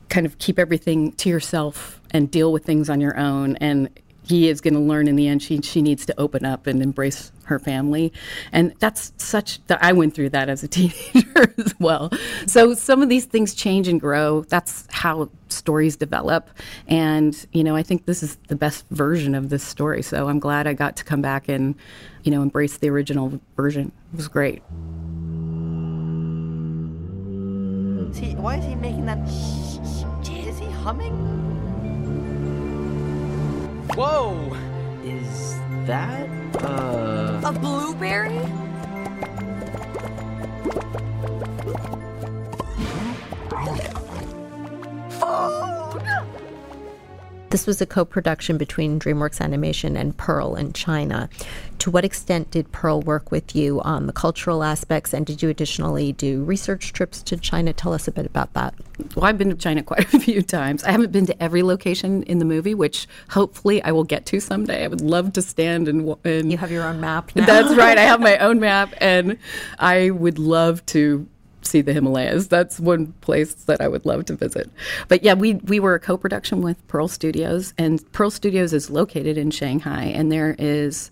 kind 0.10 0.26
of 0.26 0.38
keep 0.38 0.60
everything 0.60 1.12
to 1.14 1.30
yourself 1.30 2.02
and 2.12 2.30
deal 2.30 2.52
with 2.52 2.66
things 2.66 2.90
on 2.90 3.00
your 3.00 3.18
own. 3.18 3.56
And 3.58 3.90
he 4.30 4.48
is 4.48 4.62
going 4.62 4.76
to 4.76 4.80
learn 4.80 5.08
in 5.08 5.16
the 5.16 5.28
end 5.28 5.42
she 5.42 5.60
she 5.62 5.82
needs 5.82 6.06
to 6.06 6.20
open 6.20 6.46
up 6.46 6.68
and 6.68 6.84
embrace 6.84 7.32
her 7.46 7.58
family. 7.58 8.14
And 8.52 8.76
that's 8.80 9.12
such 9.18 9.66
that 9.66 9.84
I 9.84 9.92
went 9.92 10.14
through 10.14 10.30
that 10.30 10.50
as 10.50 10.64
a 10.64 10.68
teenager 10.78 11.54
as 11.58 11.74
well. 11.80 12.12
So 12.46 12.76
some 12.76 13.02
of 13.02 13.10
these 13.10 13.26
things 13.26 13.56
change 13.56 13.88
and 13.88 14.00
grow. 14.00 14.42
That's 14.44 14.88
how 14.92 15.30
stories 15.50 15.96
develop. 15.96 16.50
And 16.88 17.36
you 17.54 17.64
know 17.64 17.76
I 17.76 17.82
think 17.82 18.06
this 18.06 18.22
is 18.22 18.38
the 18.48 18.56
best 18.56 18.86
version 18.92 19.34
of 19.34 19.50
this 19.50 19.64
story. 19.64 20.04
So 20.04 20.28
I'm 20.28 20.40
glad 20.40 20.68
I 20.68 20.74
got 20.74 20.96
to 20.98 21.04
come 21.04 21.22
back 21.22 21.50
and 21.50 21.74
you 22.24 22.32
know 22.32 22.44
embrace 22.44 22.78
the 22.78 22.90
original 22.90 23.40
version. 23.56 23.92
It 24.14 24.18
was 24.18 24.28
great. 24.28 24.62
Why 28.40 28.58
is 28.58 28.66
he 28.66 28.76
making 28.76 29.06
that 29.06 29.20
is 29.84 30.60
he 30.60 30.70
humming 30.72 31.40
Whoa! 33.96 34.56
Is 35.04 35.56
that, 35.86 36.30
uh... 36.64 37.42
A 37.44 37.52
blueberry? 37.52 38.40
This 47.50 47.66
was 47.66 47.82
a 47.82 47.86
co 47.88 48.06
production 48.06 48.60
between 48.60 49.00
DreamWorks 49.00 49.42
Animation 49.42 49.98
and 49.98 50.16
Pearl 50.16 50.56
in 50.56 50.72
China. 50.74 51.30
To 51.80 51.90
what 51.90 52.06
extent 52.06 52.52
did 52.52 52.72
Pearl 52.72 53.02
work 53.02 53.32
with 53.32 53.56
you 53.56 53.82
on 53.82 54.06
the 54.06 54.14
cultural 54.14 54.64
aspects, 54.64 55.14
and 55.14 55.26
did 55.26 55.42
you 55.42 55.50
additionally 55.50 56.12
do 56.12 56.44
research 56.44 56.94
trips 56.94 57.24
to 57.24 57.38
China? 57.38 57.74
Tell 57.74 57.94
us 57.94 58.08
a 58.08 58.12
bit 58.12 58.28
about 58.28 58.54
that. 58.54 58.76
Well, 59.16 59.26
I've 59.26 59.40
been 59.40 59.50
to 59.50 59.56
China 59.56 59.82
quite 59.82 60.14
a 60.14 60.20
few 60.20 60.44
times. 60.44 60.84
I 60.84 60.92
haven't 60.92 61.12
been 61.12 61.26
to 61.26 61.42
every 61.42 61.64
location 61.64 62.22
in 62.24 62.38
the 62.38 62.46
movie, 62.46 62.76
which 62.76 63.08
hopefully 63.30 63.82
I 63.82 63.94
will 63.94 64.04
get 64.04 64.28
to 64.28 64.40
someday. 64.40 64.84
I 64.84 64.88
would 64.88 65.02
love 65.02 65.34
to 65.34 65.42
stand 65.42 65.88
and. 65.88 66.16
and 66.26 66.52
you 66.52 66.58
have 66.58 66.72
your 66.72 66.84
own 66.84 67.02
map 67.02 67.36
now. 67.36 67.46
That's 67.46 67.74
right. 67.76 67.98
I 67.98 68.04
have 68.04 68.20
my 68.20 68.38
own 68.40 68.60
map, 68.60 68.94
and 69.02 69.40
I 69.80 70.12
would 70.12 70.38
love 70.38 70.86
to 70.88 71.28
see 71.62 71.82
the 71.82 71.94
Himalayas. 71.94 72.48
That's 72.48 72.80
one 72.80 73.14
place 73.22 73.54
that 73.54 73.82
I 73.82 73.88
would 73.88 74.06
love 74.06 74.26
to 74.26 74.36
visit. 74.36 74.70
But 75.08 75.24
yeah, 75.24 75.34
we 75.34 75.56
we 75.56 75.80
were 75.80 75.96
a 75.96 76.00
co-production 76.00 76.62
with 76.62 76.86
Pearl 76.88 77.08
Studios, 77.08 77.74
and 77.78 78.10
Pearl 78.12 78.32
Studios 78.32 78.74
is 78.74 78.90
located 78.90 79.38
in 79.38 79.52
Shanghai, 79.52 80.06
and 80.06 80.32
there 80.32 80.56
is 80.58 81.12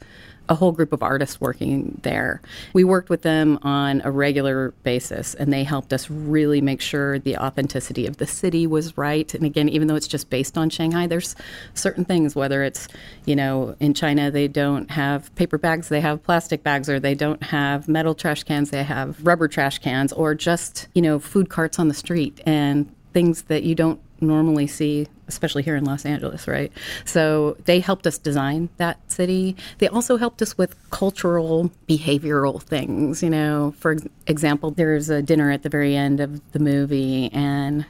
a 0.50 0.56
whole 0.56 0.72
group 0.72 0.94
of 0.94 1.04
artists 1.04 1.42
working 1.42 2.00
there. 2.04 2.42
We 2.74 2.84
worked 2.84 3.10
with 3.10 3.22
them 3.22 3.60
on 3.64 4.02
a 4.04 4.12
regular 4.12 4.72
basis, 4.84 5.34
and 5.36 5.52
they 5.52 5.64
helped 5.64 5.94
us 5.94 6.10
really 6.10 6.62
make 6.62 6.82
sure 6.82 7.20
the 7.20 7.38
authenticity 7.38 8.08
of 8.08 8.18
the 8.18 8.28
city 8.28 8.68
was 8.68 8.98
right. 8.98 9.34
And 9.34 9.46
again, 9.46 9.70
even 9.70 9.88
though 9.88 9.96
it's 9.96 10.08
just 10.08 10.30
based 10.30 10.58
on 10.58 10.70
Shanghai, 10.70 11.08
there's 11.08 11.36
certain 11.74 12.06
things, 12.06 12.36
whether 12.36 12.64
it's, 12.64 12.88
you 13.26 13.36
know, 13.36 13.76
in 13.80 13.94
China, 13.94 14.32
they 14.32 14.48
don't 14.48 14.90
have 14.92 15.34
paper 15.36 15.58
bags, 15.58 15.90
they 15.90 16.02
have 16.02 16.24
plastic 16.24 16.64
bags, 16.64 16.90
or 16.90 17.00
they 17.00 17.16
don't 17.16 17.44
have 17.44 17.88
metal 17.88 18.16
trash 18.16 18.44
cans, 18.44 18.70
they 18.70 18.84
have 18.84 19.26
rubber 19.26 19.48
trash 19.48 19.80
cans, 19.80 20.14
or 20.14 20.34
just, 20.36 20.88
you 20.94 21.02
know, 21.02 21.20
food 21.20 21.50
carts 21.50 21.80
on 21.80 21.88
the 21.88 21.94
street 21.94 22.42
and 22.46 22.94
things 23.14 23.44
that 23.44 23.64
you 23.64 23.76
don't 23.76 24.00
normally 24.20 24.68
see, 24.68 25.08
especially 25.28 25.64
here 25.64 25.76
in 25.76 25.84
Los 25.84 26.06
Angeles, 26.06 26.48
right? 26.48 26.72
So 27.06 27.58
they 27.66 27.80
helped 27.80 28.08
us 28.08 28.18
design 28.18 28.70
that 28.78 29.12
city. 29.12 29.56
They 29.78 29.88
also 29.88 30.18
helped 30.18 30.42
us 30.42 30.58
with 30.58 30.76
cultural, 30.90 31.72
behavioral 31.88 32.62
things. 32.62 33.22
You 33.22 33.30
know, 33.30 33.74
for 33.80 33.98
example, 34.28 34.72
there's 34.72 35.10
a 35.10 35.22
dinner 35.22 35.52
at 35.52 35.64
the 35.64 35.70
very 35.70 35.96
end 35.96 36.20
of 36.20 36.42
the 36.52 36.60
movie, 36.60 37.32
and 37.32 37.86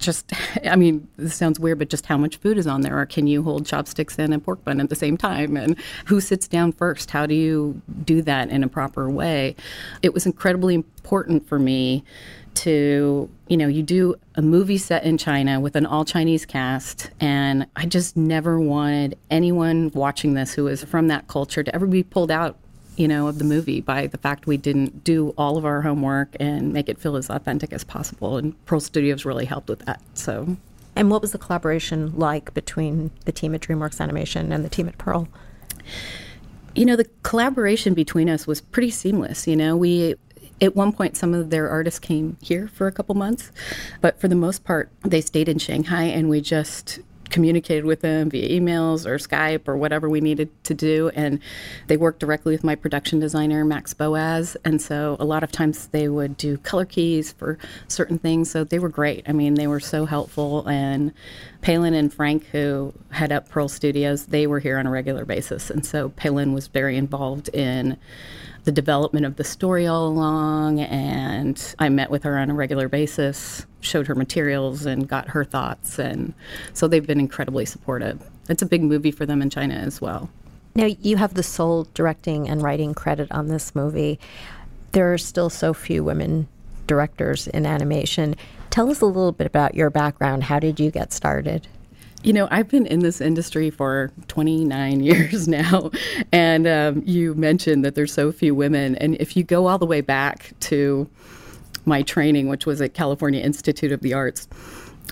just, 0.00 0.32
I 0.64 0.76
mean, 0.76 1.06
this 1.16 1.34
sounds 1.34 1.60
weird, 1.60 1.78
but 1.78 1.90
just 1.90 2.06
how 2.06 2.16
much 2.16 2.38
food 2.38 2.58
is 2.58 2.66
on 2.66 2.80
there? 2.80 2.98
Or 2.98 3.06
can 3.06 3.26
you 3.26 3.42
hold 3.42 3.66
chopsticks 3.66 4.18
and 4.18 4.34
a 4.34 4.38
pork 4.38 4.64
bun 4.64 4.80
at 4.80 4.88
the 4.88 4.96
same 4.96 5.16
time? 5.16 5.56
And 5.56 5.76
who 6.06 6.20
sits 6.20 6.48
down 6.48 6.72
first? 6.72 7.10
How 7.10 7.26
do 7.26 7.34
you 7.34 7.80
do 8.04 8.22
that 8.22 8.50
in 8.50 8.64
a 8.64 8.68
proper 8.68 9.08
way? 9.08 9.54
It 10.02 10.12
was 10.12 10.26
incredibly 10.26 10.74
important 10.74 11.46
for 11.48 11.58
me 11.58 12.02
to, 12.56 13.30
you 13.48 13.56
know, 13.56 13.66
you 13.66 13.82
do 13.82 14.16
a 14.34 14.42
movie 14.42 14.78
set 14.78 15.04
in 15.04 15.18
China 15.18 15.60
with 15.60 15.76
an 15.76 15.86
all 15.86 16.04
Chinese 16.04 16.44
cast, 16.44 17.10
and 17.20 17.66
I 17.76 17.86
just 17.86 18.16
never 18.16 18.60
wanted 18.60 19.16
anyone 19.30 19.90
watching 19.94 20.34
this 20.34 20.52
who 20.52 20.64
was 20.64 20.84
from 20.84 21.08
that 21.08 21.28
culture 21.28 21.62
to 21.62 21.74
ever 21.74 21.86
be 21.86 22.02
pulled 22.02 22.30
out 22.30 22.56
you 23.00 23.08
know, 23.08 23.28
of 23.28 23.38
the 23.38 23.44
movie 23.44 23.80
by 23.80 24.06
the 24.08 24.18
fact 24.18 24.46
we 24.46 24.58
didn't 24.58 25.04
do 25.04 25.32
all 25.38 25.56
of 25.56 25.64
our 25.64 25.80
homework 25.80 26.36
and 26.38 26.70
make 26.70 26.86
it 26.86 26.98
feel 26.98 27.16
as 27.16 27.30
authentic 27.30 27.72
as 27.72 27.82
possible. 27.82 28.36
And 28.36 28.62
Pearl 28.66 28.80
Studios 28.80 29.24
really 29.24 29.46
helped 29.46 29.70
with 29.70 29.78
that. 29.86 30.02
So, 30.12 30.58
and 30.94 31.10
what 31.10 31.22
was 31.22 31.32
the 31.32 31.38
collaboration 31.38 32.12
like 32.18 32.52
between 32.52 33.10
the 33.24 33.32
team 33.32 33.54
at 33.54 33.62
DreamWorks 33.62 34.02
Animation 34.02 34.52
and 34.52 34.62
the 34.62 34.68
team 34.68 34.86
at 34.86 34.98
Pearl? 34.98 35.28
You 36.74 36.84
know, 36.84 36.94
the 36.94 37.06
collaboration 37.22 37.94
between 37.94 38.28
us 38.28 38.46
was 38.46 38.60
pretty 38.60 38.90
seamless. 38.90 39.46
You 39.46 39.56
know, 39.56 39.78
we 39.78 40.16
at 40.60 40.76
one 40.76 40.92
point, 40.92 41.16
some 41.16 41.34
of 41.34 41.50
their 41.50 41.68
artists 41.68 41.98
came 41.98 42.36
here 42.42 42.68
for 42.68 42.86
a 42.86 42.92
couple 42.92 43.14
months, 43.14 43.50
but 44.00 44.20
for 44.20 44.28
the 44.28 44.34
most 44.34 44.64
part, 44.64 44.90
they 45.02 45.20
stayed 45.20 45.48
in 45.48 45.58
Shanghai 45.58 46.04
and 46.04 46.28
we 46.28 46.40
just 46.40 47.00
communicated 47.30 47.84
with 47.84 48.00
them 48.00 48.28
via 48.28 48.60
emails 48.60 49.06
or 49.06 49.16
Skype 49.16 49.68
or 49.68 49.76
whatever 49.76 50.08
we 50.08 50.20
needed 50.20 50.50
to 50.64 50.74
do. 50.74 51.10
And 51.14 51.40
they 51.86 51.96
worked 51.96 52.20
directly 52.20 52.52
with 52.52 52.64
my 52.64 52.74
production 52.74 53.20
designer, 53.20 53.64
Max 53.64 53.94
Boas. 53.94 54.56
And 54.64 54.82
so 54.82 55.16
a 55.18 55.24
lot 55.24 55.42
of 55.42 55.50
times 55.50 55.86
they 55.88 56.08
would 56.08 56.36
do 56.36 56.58
color 56.58 56.84
keys 56.84 57.32
for 57.32 57.58
certain 57.88 58.18
things. 58.18 58.50
So 58.50 58.64
they 58.64 58.78
were 58.78 58.88
great. 58.88 59.24
I 59.28 59.32
mean, 59.32 59.54
they 59.54 59.66
were 59.66 59.80
so 59.80 60.04
helpful. 60.06 60.66
And 60.66 61.12
Peilin 61.62 61.94
and 61.94 62.12
Frank, 62.12 62.46
who 62.46 62.92
head 63.10 63.32
up 63.32 63.48
Pearl 63.48 63.68
Studios, 63.68 64.26
they 64.26 64.46
were 64.46 64.58
here 64.58 64.78
on 64.78 64.86
a 64.86 64.90
regular 64.90 65.24
basis. 65.24 65.70
And 65.70 65.86
so 65.86 66.10
Peilin 66.10 66.52
was 66.52 66.66
very 66.66 66.96
involved 66.96 67.48
in 67.50 67.96
the 68.64 68.72
development 68.72 69.26
of 69.26 69.36
the 69.36 69.44
story 69.44 69.86
all 69.86 70.06
along. 70.06 70.80
And 70.80 71.74
I 71.78 71.88
met 71.88 72.10
with 72.10 72.22
her 72.24 72.38
on 72.38 72.50
a 72.50 72.54
regular 72.54 72.88
basis, 72.88 73.66
showed 73.80 74.06
her 74.06 74.14
materials, 74.14 74.86
and 74.86 75.08
got 75.08 75.28
her 75.28 75.44
thoughts. 75.44 75.98
And 75.98 76.34
so 76.72 76.88
they've 76.88 77.06
been 77.06 77.20
incredibly 77.20 77.64
supportive. 77.64 78.22
It's 78.48 78.62
a 78.62 78.66
big 78.66 78.82
movie 78.82 79.10
for 79.10 79.26
them 79.26 79.42
in 79.42 79.50
China 79.50 79.74
as 79.74 80.00
well. 80.00 80.28
Now, 80.74 80.86
you 80.86 81.16
have 81.16 81.34
the 81.34 81.42
sole 81.42 81.88
directing 81.94 82.48
and 82.48 82.62
writing 82.62 82.94
credit 82.94 83.30
on 83.32 83.48
this 83.48 83.74
movie. 83.74 84.20
There 84.92 85.12
are 85.12 85.18
still 85.18 85.50
so 85.50 85.74
few 85.74 86.04
women 86.04 86.48
directors 86.86 87.46
in 87.48 87.66
animation. 87.66 88.34
Tell 88.70 88.90
us 88.90 89.00
a 89.00 89.06
little 89.06 89.32
bit 89.32 89.46
about 89.46 89.74
your 89.74 89.90
background. 89.90 90.44
How 90.44 90.58
did 90.58 90.78
you 90.78 90.90
get 90.90 91.12
started? 91.12 91.66
You 92.22 92.34
know, 92.34 92.48
I've 92.50 92.68
been 92.68 92.86
in 92.86 93.00
this 93.00 93.20
industry 93.20 93.70
for 93.70 94.12
29 94.28 95.00
years 95.04 95.48
now, 95.48 95.90
and 96.32 96.66
um, 96.66 97.02
you 97.06 97.34
mentioned 97.34 97.84
that 97.84 97.94
there's 97.94 98.12
so 98.12 98.30
few 98.30 98.54
women. 98.54 98.96
And 98.96 99.16
if 99.16 99.36
you 99.36 99.42
go 99.42 99.66
all 99.66 99.78
the 99.78 99.86
way 99.86 100.02
back 100.02 100.52
to 100.60 101.08
my 101.86 102.02
training, 102.02 102.48
which 102.48 102.66
was 102.66 102.80
at 102.82 102.92
California 102.92 103.40
Institute 103.40 103.90
of 103.90 104.00
the 104.00 104.12
Arts, 104.12 104.48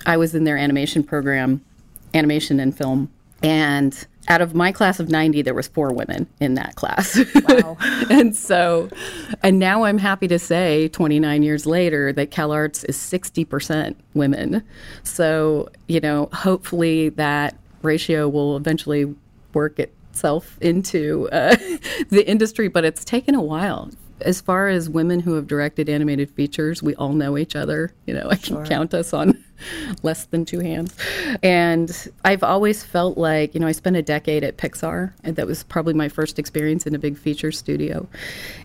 I 0.05 0.17
was 0.17 0.35
in 0.35 0.43
their 0.43 0.57
animation 0.57 1.03
program, 1.03 1.65
animation 2.13 2.59
and 2.59 2.77
film, 2.77 3.09
and 3.41 4.07
out 4.29 4.41
of 4.41 4.53
my 4.53 4.71
class 4.71 4.99
of 4.99 5.09
90 5.09 5.41
there 5.41 5.53
was 5.53 5.67
four 5.67 5.91
women 5.91 6.27
in 6.39 6.53
that 6.53 6.75
class. 6.75 7.19
Wow. 7.47 7.77
and 8.09 8.35
so 8.35 8.89
and 9.43 9.59
now 9.59 9.83
i'm 9.83 9.97
happy 9.97 10.27
to 10.27 10.39
say 10.39 10.87
29 10.89 11.43
years 11.43 11.65
later 11.65 12.13
that 12.13 12.31
CalArts 12.31 12.87
is 12.87 12.95
60% 12.97 13.95
women. 14.13 14.63
So 15.03 15.69
you 15.87 15.99
know 15.99 16.29
hopefully 16.31 17.09
that 17.09 17.55
ratio 17.81 18.29
will 18.29 18.55
eventually 18.55 19.13
work 19.53 19.79
itself 19.79 20.57
into 20.61 21.27
uh, 21.31 21.55
the 22.09 22.23
industry 22.27 22.67
but 22.67 22.85
it's 22.85 23.03
taken 23.03 23.35
a 23.35 23.41
while 23.41 23.89
as 24.21 24.41
far 24.41 24.67
as 24.67 24.89
women 24.89 25.19
who 25.19 25.33
have 25.33 25.47
directed 25.47 25.89
animated 25.89 26.29
features, 26.31 26.83
we 26.83 26.95
all 26.95 27.13
know 27.13 27.37
each 27.37 27.55
other. 27.55 27.93
You 28.05 28.13
know, 28.13 28.27
I 28.29 28.35
can 28.35 28.55
sure. 28.55 28.65
count 28.65 28.93
us 28.93 29.13
on 29.13 29.43
less 30.03 30.25
than 30.25 30.45
two 30.45 30.59
hands. 30.59 30.95
And 31.43 32.09
I've 32.23 32.43
always 32.43 32.83
felt 32.83 33.17
like, 33.17 33.53
you 33.53 33.59
know, 33.59 33.67
I 33.67 33.71
spent 33.71 33.95
a 33.95 34.01
decade 34.01 34.43
at 34.43 34.57
Pixar, 34.57 35.13
and 35.23 35.35
that 35.35 35.47
was 35.47 35.63
probably 35.63 35.93
my 35.93 36.09
first 36.09 36.39
experience 36.39 36.85
in 36.85 36.95
a 36.95 36.99
big 36.99 37.17
feature 37.17 37.51
studio, 37.51 38.07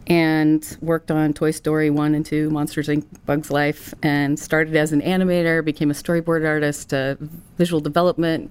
and 0.07 0.77
worked 0.81 1.11
on 1.11 1.33
Toy 1.33 1.51
Story 1.51 1.91
1 1.91 2.15
and 2.15 2.25
2, 2.25 2.51
Monsters 2.51 2.89
Inc., 2.89 3.05
Bugs 3.27 3.51
Life, 3.51 3.95
and 4.03 4.39
started 4.39 4.77
as 4.77 4.93
an 4.93 5.01
animator, 5.03 5.65
became 5.65 5.91
a 5.91 5.95
storyboard 5.95 6.47
artist, 6.47 6.93
a 6.93 7.19
visual 7.59 7.81
development 7.81 8.51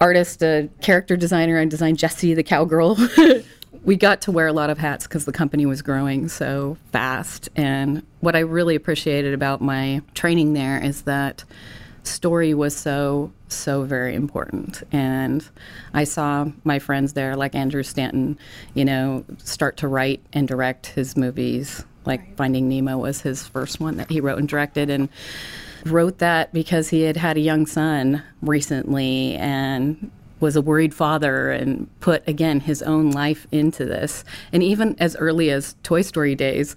artist, 0.00 0.42
a 0.42 0.68
character 0.80 1.16
designer. 1.16 1.58
I 1.58 1.64
designed 1.64 1.98
Jessie 1.98 2.34
the 2.34 2.42
cowgirl. 2.42 2.96
we 3.86 3.96
got 3.96 4.20
to 4.22 4.32
wear 4.32 4.48
a 4.48 4.52
lot 4.52 4.68
of 4.68 4.78
hats 4.78 5.06
because 5.06 5.24
the 5.24 5.32
company 5.32 5.64
was 5.64 5.80
growing 5.80 6.28
so 6.28 6.76
fast. 6.90 7.48
And 7.54 8.02
what 8.18 8.34
I 8.34 8.40
really 8.40 8.74
appreciated 8.74 9.32
about 9.32 9.62
my 9.62 10.02
training 10.12 10.52
there 10.54 10.82
is 10.82 11.02
that 11.02 11.44
story 12.02 12.52
was 12.52 12.76
so 12.76 13.32
so 13.48 13.82
very 13.82 14.14
important 14.14 14.84
and 14.92 15.48
i 15.92 16.04
saw 16.04 16.46
my 16.62 16.78
friends 16.78 17.14
there 17.14 17.34
like 17.34 17.52
andrew 17.56 17.82
stanton 17.82 18.38
you 18.74 18.84
know 18.84 19.24
start 19.38 19.76
to 19.76 19.88
write 19.88 20.20
and 20.32 20.46
direct 20.46 20.86
his 20.86 21.16
movies 21.16 21.84
like 22.04 22.20
right. 22.20 22.36
finding 22.36 22.68
nemo 22.68 22.96
was 22.96 23.22
his 23.22 23.44
first 23.48 23.80
one 23.80 23.96
that 23.96 24.08
he 24.08 24.20
wrote 24.20 24.38
and 24.38 24.48
directed 24.48 24.88
and 24.88 25.08
wrote 25.84 26.18
that 26.18 26.52
because 26.52 26.90
he 26.90 27.02
had 27.02 27.16
had 27.16 27.36
a 27.36 27.40
young 27.40 27.66
son 27.66 28.22
recently 28.40 29.34
and 29.34 30.12
was 30.40 30.56
a 30.56 30.62
worried 30.62 30.94
father 30.94 31.50
and 31.50 31.88
put 32.00 32.26
again 32.28 32.60
his 32.60 32.82
own 32.82 33.10
life 33.10 33.46
into 33.52 33.84
this 33.84 34.24
and 34.52 34.62
even 34.62 34.96
as 34.98 35.16
early 35.16 35.50
as 35.50 35.74
toy 35.82 36.02
story 36.02 36.34
days 36.34 36.76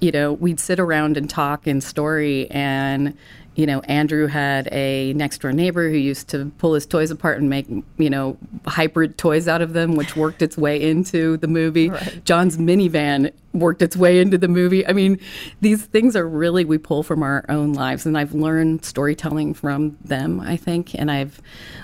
you 0.00 0.10
know 0.10 0.32
we'd 0.32 0.60
sit 0.60 0.80
around 0.80 1.16
and 1.16 1.30
talk 1.30 1.66
in 1.66 1.80
story 1.80 2.50
and 2.50 3.16
you 3.56 3.64
know, 3.64 3.80
Andrew 3.80 4.26
had 4.26 4.68
a 4.70 5.14
next 5.14 5.40
door 5.40 5.50
neighbor 5.50 5.88
who 5.88 5.96
used 5.96 6.28
to 6.28 6.52
pull 6.58 6.74
his 6.74 6.84
toys 6.84 7.10
apart 7.10 7.38
and 7.38 7.48
make, 7.48 7.66
you 7.96 8.10
know, 8.10 8.36
hybrid 8.66 9.16
toys 9.16 9.48
out 9.48 9.62
of 9.62 9.72
them, 9.72 9.96
which 9.96 10.14
worked 10.14 10.42
its 10.42 10.58
way 10.58 10.80
into 10.80 11.38
the 11.38 11.48
movie. 11.48 11.88
Right. 11.88 12.22
John's 12.24 12.58
minivan 12.58 13.32
worked 13.58 13.82
its 13.82 13.96
way 13.96 14.20
into 14.20 14.38
the 14.38 14.48
movie. 14.48 14.86
I 14.86 14.92
mean, 14.92 15.18
these 15.60 15.84
things 15.84 16.16
are 16.16 16.28
really 16.28 16.64
we 16.64 16.78
pull 16.78 17.02
from 17.02 17.22
our 17.22 17.44
own 17.48 17.72
lives, 17.72 18.06
and 18.06 18.16
I've 18.16 18.34
learned 18.34 18.84
storytelling 18.84 19.54
from 19.54 19.98
them. 20.04 20.40
I 20.40 20.56
think, 20.56 20.94
and 20.94 21.10
I've 21.10 21.40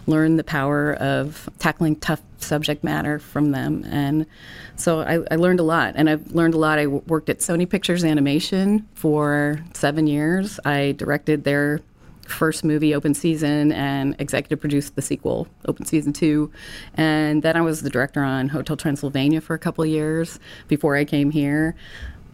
learned 0.07 0.39
the 0.39 0.45
power 0.45 0.95
of 0.95 1.49
tackling 1.59 1.97
tough 1.97 2.23
subject 2.39 2.85
matter 2.85 3.19
from 3.19 3.53
them, 3.53 3.85
and 3.87 4.27
so 4.77 5.01
I, 5.01 5.23
I, 5.31 5.37
learned 5.37 5.61
a 5.61 5.65
lot, 5.65 5.95
and 5.97 6.11
I've 6.11 6.33
learned 6.33 6.55
a 6.55 6.59
lot. 6.59 6.79
I 6.79 6.87
worked 6.87 7.31
at 7.31 7.39
Sony 7.39 7.69
Pictures 7.69 8.05
Animation 8.05 8.89
for 8.95 9.61
seven 9.75 10.07
years. 10.07 10.59
I 10.65 10.93
directed 10.93 11.45
their 11.45 11.81
first 12.27 12.65
movie, 12.65 12.95
Open 12.95 13.15
Season, 13.15 13.73
and 13.73 14.17
executive 14.19 14.61
produced 14.61 14.97
the 14.97 15.03
sequel, 15.03 15.49
Open 15.67 15.85
Season 15.85 16.13
2. 16.13 16.51
And 16.95 17.43
then 17.43 17.57
I 17.57 17.61
was 17.61 17.83
the 17.83 17.91
director 17.91 18.23
on 18.23 18.49
Hotel 18.49 18.77
Transylvania 18.77 19.41
for 19.41 19.55
a 19.55 19.59
couple 19.59 19.85
years 19.85 20.39
before 20.69 20.97
I 20.97 21.05
came 21.05 21.31
here. 21.31 21.75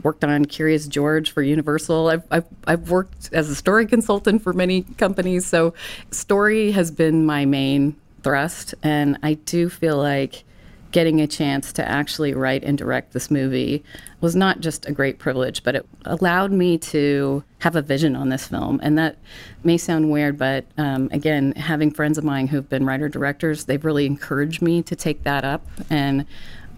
Worked 0.02 0.24
on 0.24 0.44
Curious 0.44 0.86
George 0.86 1.32
for 1.32 1.42
Universal. 1.42 2.08
I've, 2.08 2.22
I've, 2.30 2.46
I've 2.66 2.90
worked 2.90 3.30
as 3.32 3.50
a 3.50 3.54
story 3.54 3.86
consultant 3.86 4.42
for 4.42 4.52
many 4.52 4.82
companies. 4.96 5.44
So, 5.44 5.74
story 6.12 6.70
has 6.70 6.92
been 6.92 7.26
my 7.26 7.44
main 7.46 7.96
thrust. 8.22 8.74
And 8.82 9.18
I 9.22 9.34
do 9.34 9.68
feel 9.68 9.96
like 9.96 10.44
getting 10.90 11.20
a 11.20 11.26
chance 11.26 11.72
to 11.74 11.86
actually 11.86 12.34
write 12.34 12.64
and 12.64 12.78
direct 12.78 13.12
this 13.12 13.30
movie 13.30 13.84
was 14.20 14.34
not 14.34 14.60
just 14.60 14.86
a 14.86 14.92
great 14.92 15.18
privilege, 15.18 15.62
but 15.62 15.76
it 15.76 15.86
allowed 16.04 16.50
me 16.50 16.76
to 16.78 17.44
have 17.60 17.76
a 17.76 17.82
vision 17.82 18.16
on 18.16 18.28
this 18.28 18.48
film. 18.48 18.80
And 18.82 18.98
that 18.98 19.16
may 19.62 19.76
sound 19.76 20.10
weird, 20.10 20.36
but 20.36 20.64
um, 20.76 21.08
again, 21.12 21.52
having 21.52 21.90
friends 21.90 22.18
of 22.18 22.24
mine 22.24 22.48
who've 22.48 22.68
been 22.68 22.84
writer 22.84 23.08
directors, 23.08 23.66
they've 23.66 23.84
really 23.84 24.06
encouraged 24.06 24.60
me 24.60 24.82
to 24.82 24.96
take 24.96 25.22
that 25.22 25.44
up. 25.44 25.64
And 25.88 26.26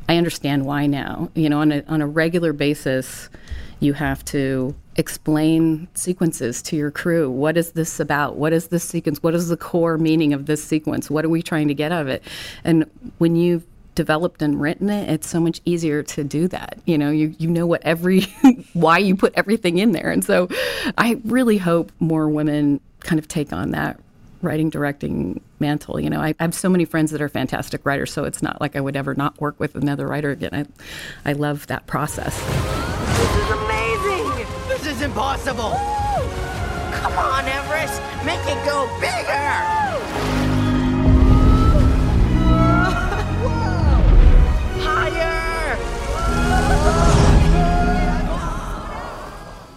I 0.09 0.17
understand 0.17 0.67
why 0.67 0.87
now. 0.87 1.31
You 1.35 1.49
know, 1.49 1.61
on 1.61 1.73
a, 1.73 1.83
on 1.89 2.03
a 2.03 2.07
regular 2.07 2.53
basis, 2.53 3.31
you 3.79 3.95
have 3.95 4.25
to 4.27 4.75
explain 4.97 5.89
sequences 5.95 6.61
to 6.61 6.77
your 6.77 6.91
crew. 6.91 7.31
What 7.31 7.57
is 7.57 7.73
this 7.73 8.01
about? 8.01 8.37
What 8.37 8.53
is 8.53 8.69
this 8.69 8.85
sequence? 8.85 9.23
What 9.23 9.35
is 9.35 9.49
the 9.49 9.57
core 9.57 9.97
meaning 9.97 10.35
of 10.35 10.45
this 10.45 10.63
sequence? 10.63 11.11
What 11.11 11.25
are 11.25 11.31
we 11.31 11.43
trying 11.43 11.69
to 11.69 11.75
get 11.75 11.91
out 11.91 12.03
of 12.03 12.09
it? 12.09 12.23
And 12.65 12.91
when 13.17 13.37
you've 13.37 13.65
developed 14.01 14.41
and 14.41 14.59
written 14.59 14.89
it, 14.89 15.11
it's 15.11 15.29
so 15.29 15.39
much 15.39 15.61
easier 15.67 16.03
to 16.03 16.25
do 16.25 16.49
that. 16.49 16.79
You 16.87 16.97
know, 16.97 17.11
you, 17.11 17.35
you 17.39 17.51
know 17.51 17.67
what 17.67 17.83
every, 17.83 18.23
why 18.73 18.97
you 18.97 19.15
put 19.15 19.35
everything 19.35 19.77
in 19.77 19.93
there. 19.93 20.11
And 20.11 20.25
so 20.25 20.49
I 20.97 21.21
really 21.27 21.59
hope 21.59 21.93
more 22.01 22.27
women 22.31 22.81
kind 23.01 23.19
of 23.19 23.29
take 23.29 23.53
on 23.53 23.73
that 23.73 24.01
writing 24.41 24.71
directing 24.71 25.43
mantle. 25.59 26.01
You 26.01 26.09
know 26.09 26.21
I, 26.21 26.35
I, 26.41 26.45
have 26.45 26.55
so 26.55 26.71
many 26.71 26.87
friends 26.87 27.11
that 27.11 27.21
are 27.21 27.29
fantastic 27.29 27.85
writers 27.85 28.11
so 28.11 28.25
it's 28.25 28.43
not 28.43 28.59
like 28.59 28.75
i 28.75 28.81
would 28.81 28.97
ever 28.97 29.15
not 29.15 29.39
work 29.39 29.61
with 29.61 29.75
another 29.75 30.07
writer 30.07 30.31
again. 30.31 30.55
I, 31.27 31.31
I 31.31 31.35
love 31.35 31.67
that 31.67 31.87
process. 31.87 32.35
This 33.19 33.37
is 33.37 33.51
amazing. 33.51 34.47
This 34.69 34.87
is 34.87 35.03
impossible. 35.03 35.73
Come 37.03 37.13
on 37.19 37.45
everest. 37.45 38.01
Make 38.25 38.41
it 38.47 38.65
go 38.65 38.89
bigger 38.99 40.50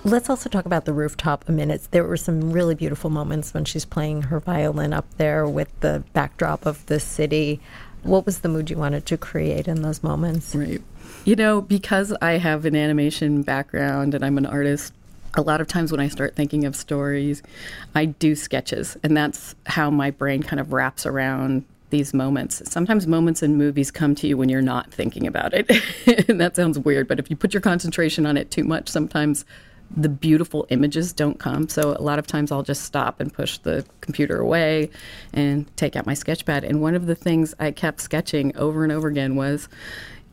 Let's 0.06 0.30
also 0.30 0.50
talk 0.50 0.66
about 0.66 0.84
the 0.86 0.94
rooftop 0.94 1.48
a 1.48 1.52
minute. 1.52 1.88
There 1.92 2.04
were 2.04 2.18
some 2.18 2.52
really 2.52 2.76
beautiful 2.76 3.10
moments 3.10 3.54
when 3.54 3.64
she's 3.64 3.86
playing 3.86 4.24
her 4.24 4.40
violin 4.40 4.92
up 4.92 5.06
there 5.18 5.48
with 5.48 5.70
the 5.80 6.04
backdrop 6.12 6.66
of 6.66 6.86
the 6.88 7.00
city. 7.00 7.62
What 8.04 8.26
was 8.26 8.42
the 8.42 8.50
mood 8.50 8.70
you 8.70 8.78
wanted 8.78 9.06
to 9.08 9.18
create 9.18 9.68
in 9.68 9.82
those 9.82 10.04
moments? 10.04 10.54
Right. 10.54 10.82
You 11.24 11.38
know, 11.38 11.62
because 11.62 12.14
I 12.22 12.34
have 12.34 12.66
an 12.66 12.76
animation 12.76 13.44
background 13.44 14.14
and 14.14 14.26
I'm 14.26 14.38
an 14.38 14.46
artist, 14.46 14.94
a 15.36 15.42
lot 15.42 15.62
of 15.62 15.68
times 15.68 15.90
when 15.90 16.02
I 16.02 16.10
start 16.10 16.36
thinking 16.36 16.66
of 16.66 16.76
stories, 16.76 17.42
I 17.96 18.06
do 18.06 18.36
sketches, 18.36 18.98
and 19.04 19.16
that's 19.16 19.56
how 19.66 19.90
my 19.90 20.12
brain 20.12 20.44
kind 20.44 20.60
of 20.60 20.74
wraps 20.74 21.06
around 21.06 21.64
these 21.94 22.12
moments. 22.12 22.60
Sometimes 22.66 23.06
moments 23.06 23.44
in 23.44 23.56
movies 23.56 23.92
come 23.92 24.16
to 24.16 24.28
you 24.28 24.36
when 24.36 24.50
you're 24.50 24.64
not 24.64 24.92
thinking 24.92 25.28
about 25.28 25.54
it. 25.54 25.70
and 26.28 26.42
that 26.42 26.56
sounds 26.56 26.80
weird, 26.80 27.08
but 27.08 27.20
if 27.20 27.30
you 27.30 27.36
put 27.36 27.54
your 27.54 27.62
concentration 27.62 28.26
on 28.26 28.36
it 28.36 28.50
too 28.50 28.64
much, 28.64 28.90
sometimes 28.90 29.46
the 29.96 30.10
beautiful 30.10 30.66
images 30.70 31.14
don't 31.14 31.38
come. 31.38 31.70
So 31.70 31.96
a 31.96 32.02
lot 32.02 32.18
of 32.18 32.26
times 32.26 32.52
I'll 32.52 32.64
just 32.64 32.84
stop 32.84 33.20
and 33.20 33.32
push 33.32 33.60
the 33.60 33.86
computer 34.02 34.40
away 34.40 34.90
and 35.34 35.70
take 35.78 35.96
out 35.96 36.08
my 36.08 36.16
sketch 36.16 36.46
pad. 36.46 36.64
And 36.64 36.82
one 36.82 36.96
of 36.96 37.06
the 37.06 37.14
things 37.14 37.54
I 37.60 37.70
kept 37.70 38.02
sketching 38.02 38.58
over 38.58 38.84
and 38.84 38.92
over 38.92 39.08
again 39.08 39.36
was 39.36 39.70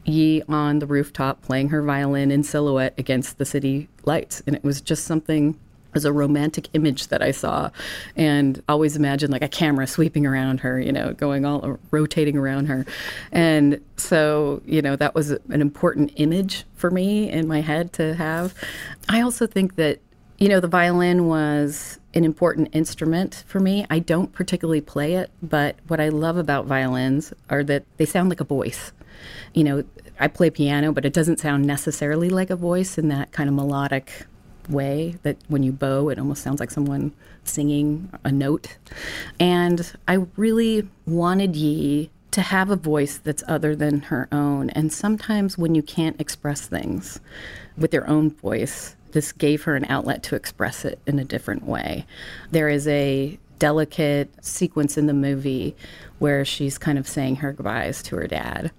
Yi 0.06 0.42
on 0.48 0.78
the 0.78 0.86
rooftop 0.86 1.42
playing 1.42 1.68
her 1.68 1.82
violin 1.82 2.30
in 2.30 2.42
silhouette 2.42 2.94
against 2.96 3.36
the 3.36 3.44
city 3.44 3.86
lights. 4.06 4.42
And 4.46 4.56
it 4.56 4.64
was 4.64 4.80
just 4.80 5.04
something 5.04 5.60
was 5.92 6.04
a 6.04 6.12
romantic 6.12 6.68
image 6.72 7.08
that 7.08 7.22
I 7.22 7.30
saw, 7.30 7.70
and 8.16 8.62
always 8.68 8.96
imagined 8.96 9.32
like 9.32 9.42
a 9.42 9.48
camera 9.48 9.86
sweeping 9.86 10.26
around 10.26 10.60
her, 10.60 10.80
you 10.80 10.92
know, 10.92 11.12
going 11.12 11.44
all 11.44 11.78
rotating 11.90 12.36
around 12.36 12.66
her, 12.66 12.86
and 13.32 13.80
so 13.96 14.62
you 14.64 14.82
know 14.82 14.96
that 14.96 15.14
was 15.14 15.30
an 15.30 15.60
important 15.60 16.12
image 16.16 16.64
for 16.74 16.90
me 16.90 17.30
in 17.30 17.46
my 17.46 17.60
head 17.60 17.92
to 17.94 18.14
have. 18.14 18.54
I 19.08 19.20
also 19.20 19.46
think 19.46 19.76
that 19.76 20.00
you 20.38 20.48
know 20.48 20.60
the 20.60 20.68
violin 20.68 21.26
was 21.26 21.98
an 22.14 22.24
important 22.24 22.68
instrument 22.72 23.44
for 23.46 23.60
me. 23.60 23.86
I 23.88 24.00
don't 24.00 24.32
particularly 24.32 24.80
play 24.80 25.14
it, 25.14 25.30
but 25.42 25.76
what 25.86 26.00
I 26.00 26.08
love 26.08 26.36
about 26.36 26.66
violins 26.66 27.32
are 27.48 27.62
that 27.64 27.84
they 27.96 28.06
sound 28.06 28.28
like 28.28 28.40
a 28.40 28.44
voice. 28.44 28.92
You 29.54 29.64
know, 29.64 29.84
I 30.18 30.28
play 30.28 30.50
piano, 30.50 30.92
but 30.92 31.04
it 31.04 31.12
doesn't 31.12 31.40
sound 31.40 31.64
necessarily 31.66 32.30
like 32.30 32.50
a 32.50 32.56
voice 32.56 32.98
in 32.98 33.08
that 33.08 33.32
kind 33.32 33.48
of 33.48 33.54
melodic 33.54 34.26
way 34.68 35.16
that 35.22 35.36
when 35.48 35.62
you 35.62 35.72
bow, 35.72 36.08
it 36.08 36.18
almost 36.18 36.42
sounds 36.42 36.60
like 36.60 36.70
someone 36.70 37.12
singing 37.44 38.10
a 38.24 38.32
note. 38.32 38.76
And 39.38 39.92
I 40.06 40.26
really 40.36 40.88
wanted 41.06 41.56
Yi 41.56 42.10
to 42.32 42.42
have 42.42 42.70
a 42.70 42.76
voice 42.76 43.18
that's 43.18 43.42
other 43.48 43.74
than 43.74 44.02
her 44.02 44.28
own. 44.30 44.70
And 44.70 44.92
sometimes 44.92 45.58
when 45.58 45.74
you 45.74 45.82
can't 45.82 46.20
express 46.20 46.66
things 46.66 47.20
with 47.76 47.92
your 47.92 48.06
own 48.06 48.30
voice, 48.30 48.96
this 49.12 49.32
gave 49.32 49.64
her 49.64 49.74
an 49.74 49.84
outlet 49.86 50.22
to 50.24 50.36
express 50.36 50.84
it 50.84 51.00
in 51.06 51.18
a 51.18 51.24
different 51.24 51.64
way. 51.64 52.06
There 52.50 52.68
is 52.68 52.86
a 52.86 53.38
delicate 53.58 54.32
sequence 54.44 54.96
in 54.96 55.06
the 55.06 55.14
movie 55.14 55.76
where 56.18 56.44
she's 56.44 56.78
kind 56.78 56.98
of 56.98 57.08
saying 57.08 57.36
her 57.36 57.52
goodbyes 57.52 58.02
to 58.04 58.16
her 58.16 58.26
dad. 58.26 58.70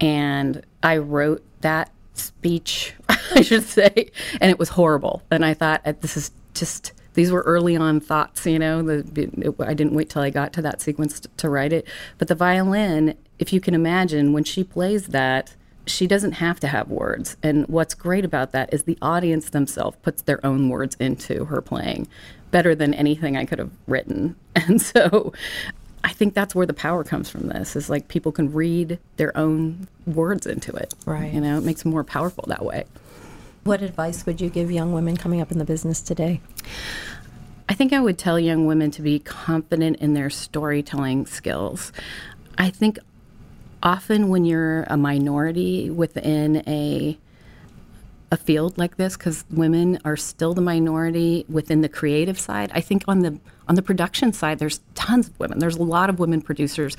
And 0.00 0.64
I 0.82 0.98
wrote 0.98 1.42
that 1.62 1.90
speech, 2.20 2.94
I 3.08 3.42
should 3.42 3.64
say, 3.64 4.10
and 4.40 4.50
it 4.50 4.58
was 4.58 4.70
horrible. 4.70 5.22
And 5.30 5.44
I 5.44 5.54
thought, 5.54 5.80
uh, 5.84 5.94
this 6.00 6.16
is 6.16 6.30
just 6.54 6.92
these 7.14 7.32
were 7.32 7.42
early 7.42 7.76
on 7.76 8.00
thoughts, 8.00 8.46
you 8.46 8.58
know. 8.58 8.82
The, 8.82 9.30
it, 9.38 9.54
I 9.60 9.74
didn't 9.74 9.94
wait 9.94 10.10
till 10.10 10.22
I 10.22 10.30
got 10.30 10.52
to 10.54 10.62
that 10.62 10.80
sequence 10.80 11.20
to, 11.20 11.28
to 11.38 11.48
write 11.48 11.72
it. 11.72 11.86
But 12.18 12.28
the 12.28 12.34
violin, 12.34 13.16
if 13.38 13.52
you 13.52 13.60
can 13.60 13.74
imagine, 13.74 14.32
when 14.32 14.44
she 14.44 14.62
plays 14.62 15.08
that, 15.08 15.54
she 15.86 16.06
doesn't 16.06 16.32
have 16.32 16.60
to 16.60 16.68
have 16.68 16.88
words. 16.88 17.36
And 17.42 17.66
what's 17.66 17.94
great 17.94 18.24
about 18.24 18.52
that 18.52 18.72
is 18.72 18.84
the 18.84 18.98
audience 19.02 19.50
themselves 19.50 19.96
puts 20.02 20.22
their 20.22 20.44
own 20.46 20.68
words 20.68 20.96
into 21.00 21.46
her 21.46 21.60
playing 21.60 22.08
better 22.50 22.74
than 22.74 22.94
anything 22.94 23.36
I 23.36 23.44
could 23.44 23.58
have 23.58 23.72
written. 23.86 24.36
And 24.56 24.82
so 24.82 25.32
I 26.02 26.12
think 26.12 26.34
that's 26.34 26.54
where 26.54 26.66
the 26.66 26.74
power 26.74 27.04
comes 27.04 27.28
from 27.28 27.48
this 27.48 27.76
is 27.76 27.90
like 27.90 28.08
people 28.08 28.32
can 28.32 28.52
read 28.52 28.98
their 29.16 29.36
own 29.36 29.86
words 30.06 30.46
into 30.46 30.74
it. 30.74 30.94
Right. 31.04 31.32
You 31.32 31.40
know, 31.40 31.58
it 31.58 31.64
makes 31.64 31.82
them 31.82 31.92
more 31.92 32.04
powerful 32.04 32.44
that 32.48 32.64
way. 32.64 32.84
What 33.64 33.82
advice 33.82 34.24
would 34.24 34.40
you 34.40 34.48
give 34.48 34.70
young 34.70 34.92
women 34.92 35.16
coming 35.16 35.40
up 35.40 35.52
in 35.52 35.58
the 35.58 35.64
business 35.64 36.00
today? 36.00 36.40
I 37.68 37.74
think 37.74 37.92
I 37.92 38.00
would 38.00 38.18
tell 38.18 38.38
young 38.38 38.66
women 38.66 38.90
to 38.92 39.02
be 39.02 39.18
confident 39.18 39.98
in 39.98 40.14
their 40.14 40.30
storytelling 40.30 41.26
skills. 41.26 41.92
I 42.56 42.70
think 42.70 42.98
often 43.82 44.28
when 44.28 44.44
you're 44.44 44.84
a 44.84 44.96
minority 44.96 45.90
within 45.90 46.64
a 46.66 47.18
a 48.32 48.36
field 48.36 48.78
like 48.78 48.96
this 48.96 49.16
because 49.16 49.44
women 49.50 49.98
are 50.04 50.16
still 50.16 50.54
the 50.54 50.60
minority 50.60 51.44
within 51.48 51.80
the 51.80 51.88
creative 51.88 52.38
side. 52.38 52.70
I 52.74 52.80
think 52.80 53.04
on 53.08 53.20
the 53.20 53.38
on 53.68 53.74
the 53.74 53.82
production 53.82 54.32
side, 54.32 54.58
there's 54.58 54.80
tons 54.94 55.28
of 55.28 55.38
women. 55.38 55.58
There's 55.58 55.76
a 55.76 55.82
lot 55.82 56.10
of 56.10 56.18
women 56.18 56.40
producers. 56.40 56.96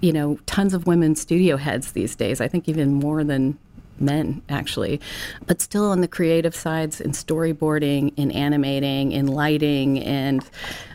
You 0.00 0.12
know, 0.12 0.38
tons 0.46 0.72
of 0.72 0.86
women 0.86 1.14
studio 1.14 1.56
heads 1.56 1.92
these 1.92 2.14
days. 2.14 2.40
I 2.40 2.48
think 2.48 2.68
even 2.68 2.94
more 2.94 3.24
than 3.24 3.58
men 3.98 4.40
actually 4.48 4.98
but 5.46 5.60
still 5.60 5.84
on 5.90 6.00
the 6.00 6.08
creative 6.08 6.56
sides 6.56 7.02
in 7.02 7.10
storyboarding 7.10 8.10
in 8.16 8.30
animating 8.30 9.12
in 9.12 9.26
lighting 9.26 10.02
and 10.02 10.42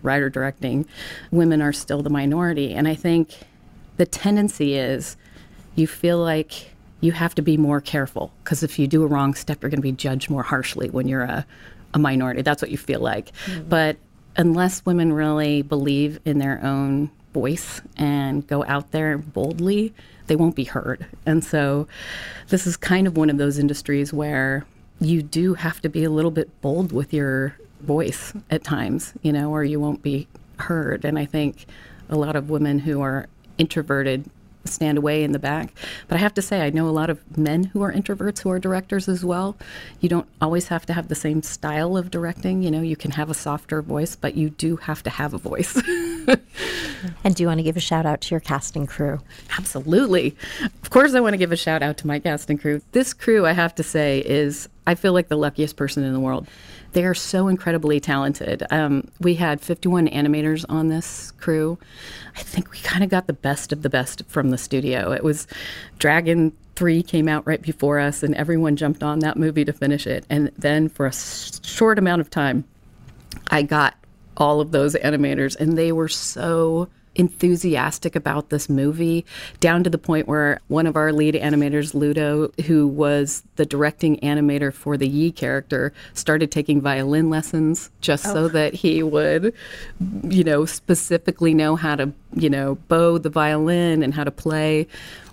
writer 0.01 0.27
directing 0.27 0.83
women 1.29 1.61
are 1.61 1.71
still 1.71 2.01
the 2.01 2.09
minority 2.09 2.73
and 2.73 2.88
i 2.88 2.95
think 2.95 3.38
the 3.97 4.07
tendency 4.07 4.75
is 4.75 5.17
you 5.75 5.85
feel 5.85 6.17
like 6.17 6.71
you 7.01 7.12
have 7.12 7.36
to 7.36 7.41
be 7.41 7.58
more 7.58 7.81
careful 7.81 8.31
because 8.43 8.63
if 8.63 8.79
you 8.79 8.88
do 8.88 9.03
a 9.03 9.08
wrong 9.08 9.34
step, 9.34 9.62
you're 9.62 9.69
going 9.69 9.79
to 9.79 9.84
be 9.84 9.91
judged 9.91 10.29
more 10.29 10.43
harshly 10.43 10.89
when 10.89 11.08
you're 11.08 11.23
a, 11.23 11.45
a 11.93 11.99
minority. 11.99 12.41
That's 12.41 12.62
what 12.62 12.71
you 12.71 12.77
feel 12.77 12.99
like. 12.99 13.31
Mm-hmm. 13.45 13.69
But 13.69 13.97
unless 14.38 14.86
women 14.86 15.13
really 15.13 15.62
believe 15.62 16.19
in 16.25 16.39
their 16.39 16.63
own 16.63 17.12
voice 17.34 17.81
and 17.97 18.47
go 18.47 18.63
out 18.65 18.91
there 18.91 19.17
boldly, 19.17 19.93
they 20.27 20.36
won't 20.36 20.55
be 20.55 20.63
heard. 20.63 21.05
And 21.25 21.43
so 21.43 21.88
this 22.47 22.65
is 22.65 22.77
kind 22.77 23.08
of 23.08 23.17
one 23.17 23.29
of 23.29 23.38
those 23.38 23.60
industries 23.60 24.13
where 24.13 24.65
you 24.99 25.21
do 25.21 25.53
have 25.55 25.81
to 25.81 25.89
be 25.89 26.03
a 26.03 26.10
little 26.10 26.31
bit 26.31 26.62
bold 26.62 26.91
with 26.91 27.13
your 27.13 27.55
voice 27.81 28.34
at 28.49 28.63
times, 28.63 29.13
you 29.21 29.31
know, 29.31 29.51
or 29.51 29.63
you 29.63 29.79
won't 29.79 30.01
be 30.01 30.27
heard. 30.58 31.05
And 31.05 31.19
I 31.19 31.25
think 31.25 31.65
a 32.10 32.15
lot 32.15 32.36
of 32.36 32.49
women 32.49 32.79
who 32.79 33.01
are 33.01 33.27
introverted 33.58 34.29
stand 34.67 34.97
away 34.97 35.23
in 35.23 35.32
the 35.32 35.39
back. 35.39 35.73
But 36.08 36.15
I 36.15 36.19
have 36.19 36.34
to 36.36 36.41
say, 36.41 36.62
I 36.62 36.69
know 36.69 36.88
a 36.88 36.91
lot 36.91 37.10
of 37.10 37.38
men 37.38 37.65
who 37.65 37.82
are 37.82 37.91
introverts 37.91 38.39
who 38.39 38.49
are 38.49 38.60
directors 38.60 39.08
as 39.08 39.23
well. 39.23 39.56
You 39.99 40.10
don't 40.10 40.28
always 40.41 40.67
have 40.67 40.86
to 40.88 40.93
have 40.93 41.08
the 41.08 41.15
same 41.15 41.41
style 41.43 41.97
of 41.97 42.12
directing. 42.12 42.63
You 42.63 42.71
know, 42.71 42.82
you 42.82 42.95
can 42.95 43.12
have 43.12 43.30
a 43.30 43.34
softer 43.34 43.82
voice, 43.82 44.15
but 44.15 44.36
you 44.36 44.49
do 44.49 44.78
have 44.78 45.04
to 45.04 45.10
have 45.10 45.34
a 45.34 45.38
voice. 45.38 45.75
and 47.23 47.36
do 47.36 47.43
you 47.43 47.47
want 47.47 47.60
to 47.60 47.63
give 47.63 47.78
a 47.78 47.82
shout 47.82 48.06
out 48.06 48.21
to 48.21 48.32
your 48.32 48.39
casting 48.39 48.88
crew? 48.88 49.19
Absolutely. 49.58 50.36
Of 50.84 50.89
course, 50.89 51.13
I 51.13 51.19
want 51.19 51.34
to 51.34 51.38
give 51.38 51.51
a 51.51 51.58
shout 51.58 51.84
out 51.84 51.97
to 51.97 52.08
my 52.08 52.19
casting 52.19 52.58
crew. 52.58 52.82
This 52.91 53.13
crew, 53.13 53.45
I 53.45 53.54
have 53.54 53.75
to 53.75 53.84
say, 53.84 54.19
is 54.19 54.69
I 54.88 54.95
feel 54.95 55.13
like 55.13 55.30
the 55.30 55.38
luckiest 55.38 55.75
person 55.75 56.04
in 56.04 56.13
the 56.13 56.19
world. 56.19 56.47
They 56.95 57.03
are 57.03 57.13
so 57.13 57.49
incredibly 57.49 57.99
talented. 57.99 58.63
Um, 58.71 59.10
we 59.19 59.36
had 59.36 59.60
51 59.60 60.08
animators 60.08 60.63
on 60.69 60.88
this 60.88 61.31
crew. 61.31 61.77
I 62.38 62.41
think 62.41 62.71
we 62.71 62.77
kind 62.77 63.03
of 63.03 63.10
got 63.10 63.27
the 63.27 63.34
best 63.34 63.73
of 63.73 63.81
the 63.81 63.89
best 63.89 64.23
from 64.29 64.49
the 64.49 64.58
studio. 64.58 65.12
It 65.12 65.21
was 65.21 65.45
Dragon 65.99 66.53
3 66.77 67.03
came 67.03 67.27
out 67.27 67.45
right 67.45 67.62
before 67.62 67.99
us, 67.99 68.23
and 68.23 68.34
everyone 68.36 68.77
jumped 68.77 69.03
on 69.03 69.19
that 69.19 69.36
movie 69.36 69.65
to 69.65 69.73
finish 69.73 70.08
it. 70.08 70.25
And 70.29 70.53
then 70.58 70.88
for 70.88 71.05
a 71.05 71.12
short 71.12 71.99
amount 71.99 72.21
of 72.21 72.29
time, 72.29 72.63
I 73.49 73.63
got 73.63 73.95
all 74.38 74.62
of 74.62 74.71
those 74.71 74.95
animators, 74.95 75.60
and 75.60 75.77
they 75.77 75.91
were 75.91 76.08
so 76.08 76.88
enthusiastic 77.15 78.15
about 78.15 78.49
this 78.49 78.69
movie, 78.69 79.25
down 79.60 79.84
to 79.84 79.89
the 79.89 79.97
point 79.97 80.28
where 80.28 80.60
one 80.67 80.88
of 80.88 80.95
our 80.95 81.12
lead 81.12 81.36
animators, 81.36 81.93
Ludo, 81.93 82.51
who 82.65 82.88
was 82.88 83.43
the 83.56 83.65
directing 83.65 84.17
animator 84.17 84.73
for 84.73 84.97
the 84.97 85.08
Yi 85.08 85.32
character, 85.32 85.93
started 86.13 86.51
taking 86.51 86.82
violin 86.82 87.30
lessons 87.30 87.89
just 88.01 88.23
so 88.23 88.45
oh. 88.45 88.47
that 88.49 88.73
he 88.73 89.01
would, 89.04 89.54
you 90.23 90.43
know, 90.43 90.65
specifically 90.65 91.54
know 91.54 91.75
how 91.75 91.95
to, 91.95 92.12
you 92.36 92.49
know, 92.49 92.75
bow 92.88 93.17
the 93.17 93.30
violin 93.30 94.04
and 94.04 94.13
how 94.13 94.23
to 94.23 94.32
play. 94.32 94.88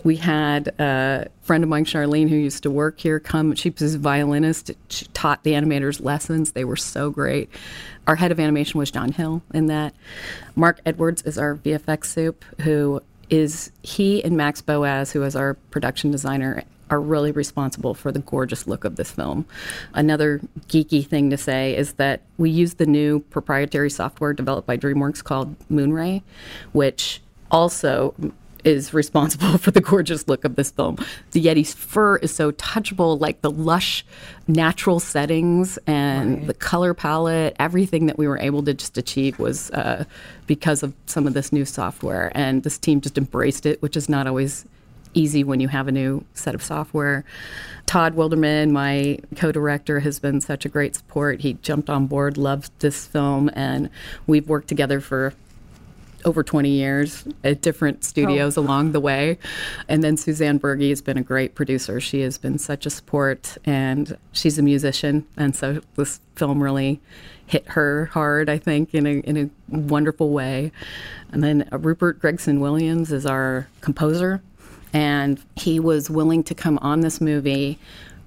We 0.04 0.16
had 0.16 0.68
a 0.80 1.28
friend 1.42 1.62
of 1.62 1.70
mine, 1.70 1.84
Charlene, 1.84 2.28
who 2.28 2.34
used 2.34 2.64
to 2.64 2.70
work 2.70 2.98
here, 2.98 3.20
come. 3.20 3.54
She 3.54 3.70
was 3.70 3.94
a 3.94 3.98
violinist. 3.98 4.72
She 4.88 5.06
taught 5.06 5.44
the 5.44 5.52
animators 5.52 6.02
lessons. 6.02 6.52
They 6.52 6.64
were 6.64 6.76
so 6.76 7.10
great. 7.10 7.48
Our 8.08 8.16
head 8.16 8.32
of 8.32 8.40
animation 8.40 8.78
was 8.78 8.90
John 8.90 9.12
Hill 9.12 9.42
in 9.54 9.66
that. 9.66 9.94
Mark 10.56 10.80
Edwards 10.84 11.22
is 11.22 11.38
our 11.38 11.54
VFX 11.72 12.06
soup, 12.06 12.44
who 12.60 13.02
is 13.30 13.70
he 13.82 14.22
and 14.24 14.36
Max 14.36 14.60
Boas, 14.60 15.12
who 15.12 15.22
is 15.22 15.34
our 15.34 15.54
production 15.54 16.10
designer, 16.10 16.64
are 16.90 17.00
really 17.00 17.32
responsible 17.32 17.94
for 17.94 18.12
the 18.12 18.18
gorgeous 18.18 18.66
look 18.66 18.84
of 18.84 18.96
this 18.96 19.10
film. 19.10 19.46
Another 19.94 20.40
geeky 20.68 21.06
thing 21.06 21.30
to 21.30 21.38
say 21.38 21.74
is 21.74 21.94
that 21.94 22.20
we 22.36 22.50
use 22.50 22.74
the 22.74 22.84
new 22.84 23.20
proprietary 23.20 23.88
software 23.88 24.34
developed 24.34 24.66
by 24.66 24.76
DreamWorks 24.76 25.24
called 25.24 25.56
Moonray, 25.70 26.22
which 26.72 27.22
also 27.50 28.14
is 28.64 28.94
responsible 28.94 29.58
for 29.58 29.70
the 29.70 29.80
gorgeous 29.80 30.28
look 30.28 30.44
of 30.44 30.56
this 30.56 30.70
film. 30.70 30.96
The 31.32 31.44
Yeti's 31.44 31.74
fur 31.74 32.16
is 32.16 32.34
so 32.34 32.52
touchable, 32.52 33.20
like 33.20 33.42
the 33.42 33.50
lush 33.50 34.04
natural 34.48 35.00
settings 35.00 35.78
and 35.86 36.46
the 36.46 36.54
color 36.54 36.94
palette, 36.94 37.56
everything 37.58 38.06
that 38.06 38.18
we 38.18 38.26
were 38.26 38.38
able 38.38 38.62
to 38.64 38.74
just 38.74 38.98
achieve 38.98 39.38
was 39.38 39.70
uh, 39.72 40.04
because 40.46 40.82
of 40.82 40.94
some 41.06 41.26
of 41.26 41.34
this 41.34 41.52
new 41.52 41.64
software. 41.64 42.32
And 42.34 42.62
this 42.62 42.78
team 42.78 43.00
just 43.00 43.18
embraced 43.18 43.66
it, 43.66 43.80
which 43.82 43.96
is 43.96 44.08
not 44.08 44.26
always 44.26 44.64
easy 45.14 45.44
when 45.44 45.60
you 45.60 45.68
have 45.68 45.88
a 45.88 45.92
new 45.92 46.24
set 46.34 46.54
of 46.54 46.62
software. 46.62 47.24
Todd 47.86 48.16
Wilderman, 48.16 48.70
my 48.70 49.18
co-director, 49.36 50.00
has 50.00 50.18
been 50.18 50.40
such 50.40 50.64
a 50.64 50.68
great 50.68 50.96
support. 50.96 51.40
He 51.40 51.54
jumped 51.54 51.90
on 51.90 52.06
board, 52.06 52.38
loved 52.38 52.70
this 52.78 53.06
film, 53.06 53.50
and 53.54 53.90
we've 54.26 54.48
worked 54.48 54.68
together 54.68 55.00
for 55.00 55.34
over 56.24 56.42
20 56.42 56.68
years 56.68 57.24
at 57.44 57.60
different 57.60 57.98
oh. 58.00 58.06
studios 58.06 58.56
along 58.56 58.92
the 58.92 59.00
way. 59.00 59.38
And 59.88 60.02
then 60.02 60.16
Suzanne 60.16 60.58
Buirgy 60.58 60.90
has 60.90 61.02
been 61.02 61.18
a 61.18 61.22
great 61.22 61.54
producer. 61.54 62.00
She 62.00 62.20
has 62.20 62.38
been 62.38 62.58
such 62.58 62.86
a 62.86 62.90
support, 62.90 63.56
and 63.64 64.16
she's 64.32 64.58
a 64.58 64.62
musician. 64.62 65.26
And 65.36 65.54
so 65.54 65.80
this 65.96 66.20
film 66.36 66.62
really 66.62 67.00
hit 67.46 67.66
her 67.68 68.06
hard, 68.06 68.48
I 68.48 68.58
think, 68.58 68.94
in 68.94 69.06
a, 69.06 69.18
in 69.20 69.36
a 69.36 69.76
wonderful 69.76 70.30
way. 70.30 70.72
And 71.30 71.42
then 71.42 71.68
Rupert 71.70 72.18
Gregson 72.18 72.60
Williams 72.60 73.12
is 73.12 73.26
our 73.26 73.68
composer, 73.80 74.42
and 74.92 75.40
he 75.56 75.80
was 75.80 76.10
willing 76.10 76.44
to 76.44 76.54
come 76.54 76.78
on 76.78 77.00
this 77.00 77.20
movie 77.20 77.78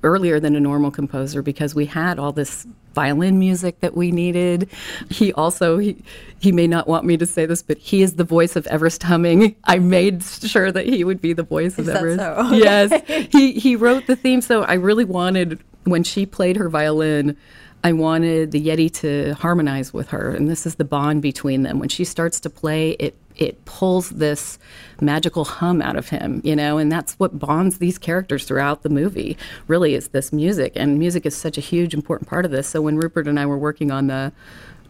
earlier 0.05 0.39
than 0.39 0.55
a 0.55 0.59
normal 0.59 0.91
composer 0.91 1.41
because 1.41 1.75
we 1.75 1.85
had 1.87 2.19
all 2.19 2.31
this 2.31 2.65
violin 2.93 3.37
music 3.37 3.81
that 3.81 3.95
we 3.95 4.11
needed. 4.11 4.69
He 5.09 5.33
also 5.33 5.77
he, 5.79 6.01
he 6.39 6.51
may 6.53 6.67
not 6.67 6.87
want 6.87 7.03
me 7.05 7.17
to 7.17 7.25
say 7.25 7.45
this, 7.45 7.61
but 7.61 7.77
he 7.77 8.01
is 8.01 8.15
the 8.15 8.23
voice 8.23 8.55
of 8.55 8.65
Everest 8.67 9.03
humming. 9.03 9.55
I 9.65 9.79
made 9.79 10.23
sure 10.23 10.71
that 10.71 10.85
he 10.85 11.03
would 11.03 11.19
be 11.19 11.33
the 11.33 11.43
voice 11.43 11.77
of 11.77 11.89
Everest. 11.89 12.19
so? 12.19 12.35
Okay. 12.45 12.57
Yes, 12.59 13.29
he 13.31 13.53
he 13.53 13.75
wrote 13.75 14.07
the 14.07 14.15
theme. 14.15 14.39
So 14.39 14.63
I 14.63 14.75
really 14.75 15.05
wanted 15.05 15.59
when 15.83 16.03
she 16.03 16.25
played 16.25 16.55
her 16.57 16.69
violin. 16.69 17.35
I 17.83 17.91
wanted 17.93 18.51
the 18.51 18.65
Yeti 18.65 18.91
to 19.01 19.33
harmonize 19.35 19.93
with 19.93 20.09
her, 20.09 20.31
and 20.31 20.49
this 20.49 20.65
is 20.65 20.75
the 20.75 20.85
bond 20.85 21.21
between 21.21 21.63
them. 21.63 21.77
When 21.79 21.89
she 21.89 22.03
starts 22.03 22.39
to 22.41 22.49
play, 22.49 22.91
it 22.91 23.15
it 23.37 23.63
pulls 23.65 24.09
this 24.11 24.57
magical 25.01 25.45
hum 25.45 25.81
out 25.81 25.95
of 25.95 26.09
him, 26.09 26.41
you 26.43 26.55
know, 26.55 26.77
and 26.77 26.91
that's 26.91 27.13
what 27.13 27.39
bonds 27.39 27.77
these 27.77 27.97
characters 27.97 28.45
throughout 28.45 28.83
the 28.83 28.89
movie. 28.89 29.37
Really, 29.67 29.93
is 29.93 30.09
this 30.09 30.31
music, 30.31 30.73
and 30.75 30.99
music 30.99 31.25
is 31.25 31.35
such 31.35 31.57
a 31.57 31.61
huge, 31.61 31.93
important 31.93 32.29
part 32.29 32.45
of 32.45 32.51
this. 32.51 32.67
So 32.67 32.81
when 32.81 32.97
Rupert 32.97 33.27
and 33.27 33.39
I 33.39 33.45
were 33.45 33.57
working 33.57 33.91
on 33.91 34.07
the 34.07 34.31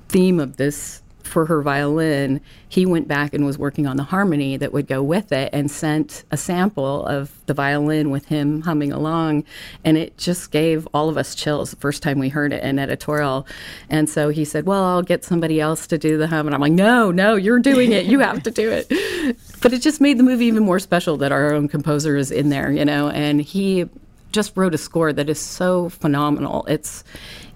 theme 0.10 0.39
of 0.39 0.58
this 0.58 1.01
for 1.25 1.45
her 1.45 1.61
violin, 1.61 2.41
he 2.69 2.85
went 2.85 3.07
back 3.07 3.33
and 3.33 3.45
was 3.45 3.57
working 3.57 3.88
on 3.88 3.97
the 3.97 4.03
harmony 4.03 4.57
that 4.57 4.73
would 4.73 4.88
go 4.88 5.01
with 5.01 5.31
it 5.31 5.49
and 5.53 5.69
sent 5.69 6.23
a 6.31 6.38
sample 6.38 7.05
of 7.05 7.31
the 7.45 7.53
violin 7.53 8.09
with 8.09 8.25
him 8.25 8.61
humming 8.61 8.91
along. 8.91 9.43
And 9.83 9.97
it 9.97 10.17
just 10.17 10.51
gave 10.51 10.88
all 10.93 11.09
of 11.09 11.17
us 11.17 11.35
chills 11.35 11.71
the 11.71 11.77
first 11.77 12.03
time 12.03 12.19
we 12.19 12.29
heard 12.29 12.53
it 12.53 12.63
in 12.63 12.79
editorial. 12.79 13.47
And 13.89 14.09
so 14.09 14.29
he 14.29 14.45
said, 14.45 14.65
Well, 14.65 14.83
I'll 14.83 15.01
get 15.01 15.23
somebody 15.23 15.59
else 15.59 15.88
to 15.88 15.97
do 15.97 16.17
the 16.17 16.27
hum. 16.27 16.47
And 16.47 16.55
I'm 16.55 16.61
like, 16.61 16.73
No, 16.73 17.11
no, 17.11 17.35
you're 17.35 17.59
doing 17.59 17.91
it. 17.91 18.05
You 18.05 18.19
have 18.19 18.43
to 18.43 18.51
do 18.51 18.69
it. 18.71 18.91
But 19.61 19.73
it 19.73 19.81
just 19.81 19.99
made 19.99 20.19
the 20.19 20.23
movie 20.23 20.45
even 20.45 20.63
more 20.63 20.77
special 20.77 21.17
that 21.17 21.31
our 21.31 21.51
own 21.51 21.67
composer 21.67 22.15
is 22.17 22.29
in 22.29 22.49
there, 22.49 22.71
you 22.71 22.85
know, 22.85 23.09
and 23.09 23.41
he 23.41 23.89
just 24.31 24.55
wrote 24.55 24.75
a 24.75 24.77
score 24.77 25.11
that 25.11 25.27
is 25.27 25.39
so 25.39 25.89
phenomenal. 25.89 26.65
It's 26.67 27.03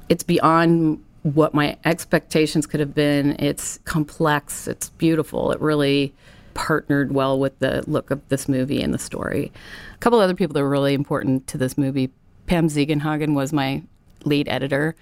it's 0.08 0.24
beyond 0.24 1.04
what 1.24 1.54
my 1.54 1.78
expectations 1.86 2.66
could 2.66 2.80
have 2.80 2.96
been. 2.96 3.36
It's 3.40 3.80
complex, 3.86 4.68
it's 4.68 4.90
beautiful. 4.90 5.52
It 5.52 5.60
really 5.60 6.14
partnered 6.54 7.14
well 7.14 7.40
with 7.40 7.58
the 7.60 7.84
look 7.88 8.12
of 8.12 8.28
this 8.30 8.50
movie 8.50 8.82
and 8.82 8.94
the 8.94 9.00
story. 9.00 9.52
A 9.94 9.98
couple 10.00 10.20
other 10.20 10.34
people 10.34 10.54
that 10.54 10.62
were 10.62 10.70
really 10.70 10.94
important 10.94 11.48
to 11.48 11.58
this 11.58 11.78
movie. 11.78 12.12
Pam 12.48 12.68
Ziegenhagen 12.68 13.34
was 13.34 13.54
my 13.54 13.84
lead 14.26 14.48
editor. 14.50 14.96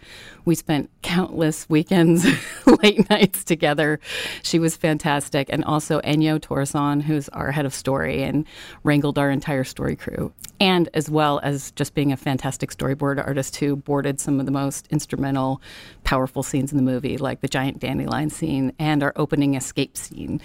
We 0.45 0.55
spent 0.55 0.89
countless 1.01 1.69
weekends, 1.69 2.25
late 2.83 3.09
nights 3.09 3.43
together. 3.43 3.99
She 4.43 4.59
was 4.59 4.75
fantastic. 4.75 5.47
And 5.51 5.63
also 5.65 5.99
Enyo 6.01 6.39
Torson, 6.39 7.01
who's 7.01 7.29
our 7.29 7.51
head 7.51 7.65
of 7.65 7.73
story 7.73 8.23
and 8.23 8.45
wrangled 8.83 9.17
our 9.17 9.29
entire 9.29 9.63
story 9.63 9.95
crew. 9.95 10.33
And 10.59 10.89
as 10.93 11.09
well 11.09 11.39
as 11.43 11.71
just 11.71 11.93
being 11.93 12.11
a 12.11 12.17
fantastic 12.17 12.71
storyboard 12.71 13.23
artist 13.25 13.57
who 13.57 13.75
boarded 13.75 14.19
some 14.19 14.39
of 14.39 14.45
the 14.45 14.51
most 14.51 14.87
instrumental, 14.87 15.61
powerful 16.03 16.43
scenes 16.43 16.71
in 16.71 16.77
the 16.77 16.83
movie, 16.83 17.17
like 17.17 17.41
the 17.41 17.47
giant 17.47 17.79
dandelion 17.79 18.29
scene 18.29 18.73
and 18.79 19.03
our 19.03 19.13
opening 19.15 19.55
escape 19.55 19.97
scene. 19.97 20.41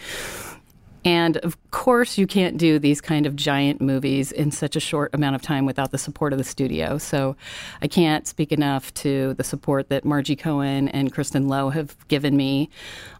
And 1.04 1.36
of 1.38 1.56
course, 1.70 2.16
you 2.16 2.26
can't 2.26 2.56
do 2.56 2.78
these 2.78 3.00
kind 3.00 3.26
of 3.26 3.34
giant 3.34 3.80
movies 3.80 4.30
in 4.30 4.50
such 4.52 4.76
a 4.76 4.80
short 4.80 5.12
amount 5.14 5.34
of 5.34 5.42
time 5.42 5.66
without 5.66 5.90
the 5.90 5.98
support 5.98 6.32
of 6.32 6.38
the 6.38 6.44
studio. 6.44 6.98
So 6.98 7.36
I 7.80 7.88
can't 7.88 8.26
speak 8.26 8.52
enough 8.52 8.94
to 8.94 9.34
the 9.34 9.44
support 9.44 9.88
that 9.88 10.04
Margie 10.04 10.36
Cohn 10.36 10.88
and 10.88 11.12
Kristen 11.12 11.48
Lowe 11.48 11.70
have 11.70 11.96
given 12.08 12.36
me 12.36 12.70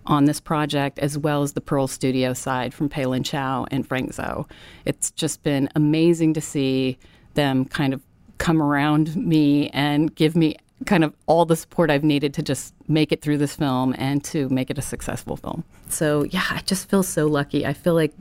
on 0.07 0.27
this 0.27 0.41
project, 0.41 0.99
as 1.01 1.19
well 1.19 1.43
as 1.43 1.55
the 1.55 1.61
Pearl 1.61 1.87
Studio 1.87 2.33
side 2.33 2.73
from 2.73 2.89
Peilin 2.89 3.25
Chou 3.25 3.67
and 3.71 3.87
Frank 3.87 4.13
Zhu. 4.13 4.49
It's 4.85 5.11
just 5.11 5.43
been 5.43 5.69
amazing 5.75 6.35
to 6.35 6.41
see 6.41 6.99
them 7.35 7.65
kind 7.65 7.95
of 7.95 8.03
come 8.39 8.61
around 8.61 9.15
me 9.17 9.69
and 9.71 10.15
give 10.15 10.37
me 10.37 10.57
kind 10.87 11.05
of 11.05 11.15
all 11.27 11.45
the 11.45 11.57
support 11.57 11.91
I've 11.91 12.05
needed 12.05 12.35
to 12.35 12.43
just 12.43 12.75
make 12.89 13.13
it 13.13 13.23
through 13.23 13.39
this 13.39 13.57
film 13.57 13.95
and 13.99 14.23
to 14.25 14.49
make 14.49 14.71
it 14.71 14.79
a 14.79 14.83
successful 14.83 15.37
film. 15.37 15.65
So, 15.89 16.25
yeah, 16.25 16.45
I 16.51 16.61
just 16.61 16.89
feel 16.89 17.03
so 17.03 17.27
lucky. 17.27 17.67
I 17.67 17.73
feel 17.73 17.95
like 17.95 18.13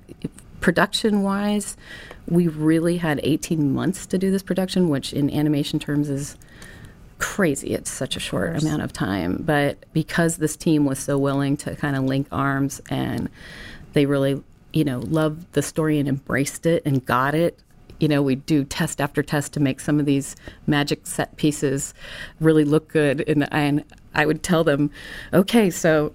production 0.59 1.23
wise, 1.23 1.75
we 2.27 2.47
really 2.47 2.97
had 2.97 3.19
18 3.23 3.73
months 3.73 4.05
to 4.07 4.17
do 4.17 4.31
this 4.31 4.43
production, 4.43 4.89
which 4.89 5.13
in 5.13 5.29
animation 5.29 5.79
terms 5.79 6.09
is 6.09 6.37
crazy. 7.17 7.73
It's 7.73 7.89
such 7.89 8.15
a 8.15 8.19
short 8.19 8.61
amount 8.61 8.81
of 8.81 8.91
time. 8.91 9.43
But 9.43 9.85
because 9.93 10.37
this 10.37 10.55
team 10.55 10.85
was 10.85 10.99
so 10.99 11.17
willing 11.17 11.57
to 11.57 11.75
kind 11.75 11.95
of 11.95 12.03
link 12.03 12.27
arms 12.31 12.81
and 12.89 13.29
they 13.93 14.05
really, 14.05 14.41
you 14.73 14.83
know, 14.83 14.99
loved 14.99 15.51
the 15.53 15.61
story 15.61 15.99
and 15.99 16.09
embraced 16.09 16.65
it 16.65 16.83
and 16.85 17.05
got 17.05 17.35
it, 17.35 17.59
you 18.01 18.07
know, 18.07 18.21
we 18.21 18.35
do 18.35 18.63
test 18.63 18.99
after 18.99 19.21
test 19.21 19.53
to 19.53 19.59
make 19.59 19.79
some 19.79 19.99
of 19.99 20.05
these 20.05 20.35
magic 20.67 21.05
set 21.05 21.35
pieces 21.37 21.93
really 22.39 22.65
look 22.65 22.87
good. 22.89 23.23
And, 23.27 23.47
and 23.53 23.83
I 24.13 24.25
would 24.25 24.43
tell 24.43 24.63
them, 24.63 24.91
okay, 25.33 25.69
so 25.69 26.13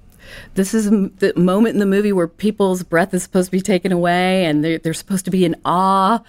this 0.55 0.75
is 0.75 0.91
the 0.91 1.33
moment 1.37 1.75
in 1.75 1.79
the 1.79 1.87
movie 1.87 2.13
where 2.13 2.27
people's 2.27 2.83
breath 2.83 3.15
is 3.15 3.23
supposed 3.23 3.47
to 3.47 3.53
be 3.53 3.61
taken 3.61 3.93
away 3.93 4.45
and 4.45 4.65
they're, 4.65 4.79
they're 4.79 4.95
supposed 4.95 5.25
to 5.27 5.31
be 5.31 5.45
in 5.45 5.55
awe 5.65 6.21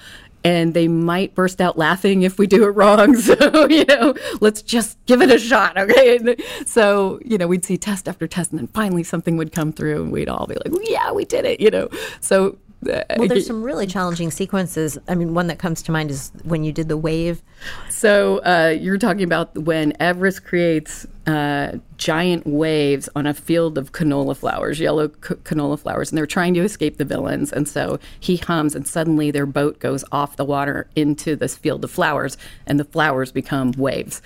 and 0.44 0.76
they 0.76 0.88
might 0.88 1.34
burst 1.34 1.60
out 1.60 1.78
laughing 1.78 2.22
if 2.22 2.38
we 2.38 2.46
do 2.46 2.64
it 2.64 2.70
wrong. 2.70 3.18
So, 3.28 3.68
you 3.68 3.84
know, 3.86 4.14
let's 4.40 4.62
just 4.62 5.04
give 5.08 5.22
it 5.22 5.32
a 5.32 5.40
shot, 5.40 5.78
okay? 5.78 6.18
And 6.18 6.36
so, 6.66 7.20
you 7.26 7.38
know, 7.38 7.48
we'd 7.48 7.66
see 7.66 7.78
test 7.78 8.08
after 8.08 8.28
test, 8.28 8.52
and 8.52 8.60
then 8.60 8.68
finally 8.68 9.04
something 9.04 9.36
would 9.38 9.52
come 9.52 9.74
through, 9.74 10.04
and 10.04 10.12
we'd 10.12 10.30
all 10.30 10.46
be 10.48 10.56
like, 10.56 10.72
yeah, 10.84 11.12
we 11.12 11.26
did 11.26 11.44
it, 11.44 11.60
you 11.60 11.70
know? 11.70 11.90
So 12.22 12.58
Well, 12.82 13.28
there's 13.28 13.48
some 13.48 13.64
really 13.64 13.88
challenging 13.88 14.32
sequences. 14.32 14.98
I 15.08 15.16
mean, 15.16 15.34
one 15.34 15.48
that 15.48 15.60
comes 15.60 15.82
to 15.84 15.92
mind 15.92 16.12
is 16.12 16.32
when 16.44 16.64
you 16.64 16.72
did 16.72 16.88
the 16.88 16.98
wave. 16.98 17.42
So 17.90 18.38
uh, 18.40 18.76
you're 18.80 18.98
talking 18.98 19.24
about 19.24 19.58
when 19.58 19.94
Everest 20.00 20.44
creates 20.44 21.08
uh, 21.26 21.80
giant 21.98 22.46
waves 22.46 23.10
on 23.16 23.26
a 23.26 23.34
field 23.34 23.78
of 23.78 23.92
canola 23.92 24.38
flowers, 24.38 24.80
yellow 24.80 25.10
c- 25.10 25.36
canola 25.36 25.78
flowers, 25.78 26.10
and 26.10 26.18
they're 26.18 26.26
trying 26.26 26.54
to 26.54 26.62
escape 26.62 26.98
the 26.98 27.06
villains. 27.06 27.52
And 27.52 27.68
so 27.68 28.00
he 28.20 28.38
hums, 28.38 28.76
and 28.76 28.88
suddenly 28.88 29.32
their 29.32 29.46
boat 29.46 29.80
goes 29.80 30.06
off 30.12 30.38
the 30.38 30.46
water 30.46 30.90
into 30.96 31.36
this 31.36 31.56
field 31.56 31.84
of 31.84 31.92
flowers, 31.92 32.38
and 32.66 32.80
the 32.80 32.86
flowers 32.86 33.32
become 33.32 33.72
waves. 33.74 34.22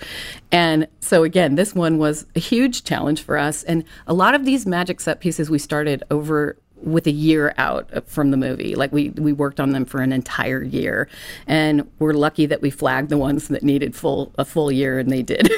And 0.52 0.88
so 1.00 1.24
again, 1.24 1.56
this 1.56 1.74
one 1.74 1.98
was 1.98 2.26
a 2.36 2.40
huge 2.40 2.84
challenge 2.84 3.24
for 3.24 3.38
us. 3.38 3.64
And 3.64 3.84
a 4.06 4.14
lot 4.14 4.36
of 4.36 4.46
these 4.46 4.66
magic 4.66 5.00
set 5.00 5.22
pieces 5.22 5.50
we 5.50 5.58
started 5.58 6.04
over 6.12 6.58
with 6.82 7.08
a 7.08 7.12
year 7.12 7.54
out 7.58 8.08
from 8.08 8.32
the 8.32 8.38
movie. 8.38 8.76
Like 8.76 8.92
we 8.92 9.10
we 9.10 9.34
worked 9.34 9.60
on 9.60 9.72
them 9.72 9.86
for 9.86 10.02
an 10.02 10.12
entire 10.12 10.64
year, 10.64 11.08
and 11.48 11.90
we're 12.00 12.14
lucky 12.14 12.46
that 12.46 12.62
we 12.62 12.70
flagged 12.70 13.10
the 13.10 13.18
ones 13.18 13.48
that 13.50 13.64
needed 13.64 13.96
full 13.96 14.34
a 14.38 14.46
full 14.46 14.72
year, 14.72 15.00
and 15.00 15.12
they 15.12 15.22
did. 15.22 15.50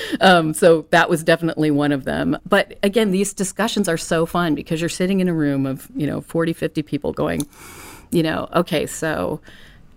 um, 0.20 0.54
so 0.54 0.86
that 0.90 1.08
was 1.08 1.22
definitely 1.22 1.70
one 1.70 1.92
of 1.92 2.04
them. 2.04 2.36
But 2.48 2.78
again, 2.82 3.10
these 3.10 3.32
discussions 3.32 3.88
are 3.88 3.96
so 3.98 4.26
fun 4.26 4.54
because 4.54 4.80
you're 4.80 4.88
sitting 4.88 5.20
in 5.20 5.28
a 5.28 5.34
room 5.34 5.66
of 5.66 5.88
you 5.94 6.06
know 6.06 6.20
40, 6.20 6.52
50 6.52 6.82
people 6.82 7.12
going, 7.12 7.46
you 8.10 8.22
know, 8.22 8.48
okay, 8.54 8.86
so 8.86 9.40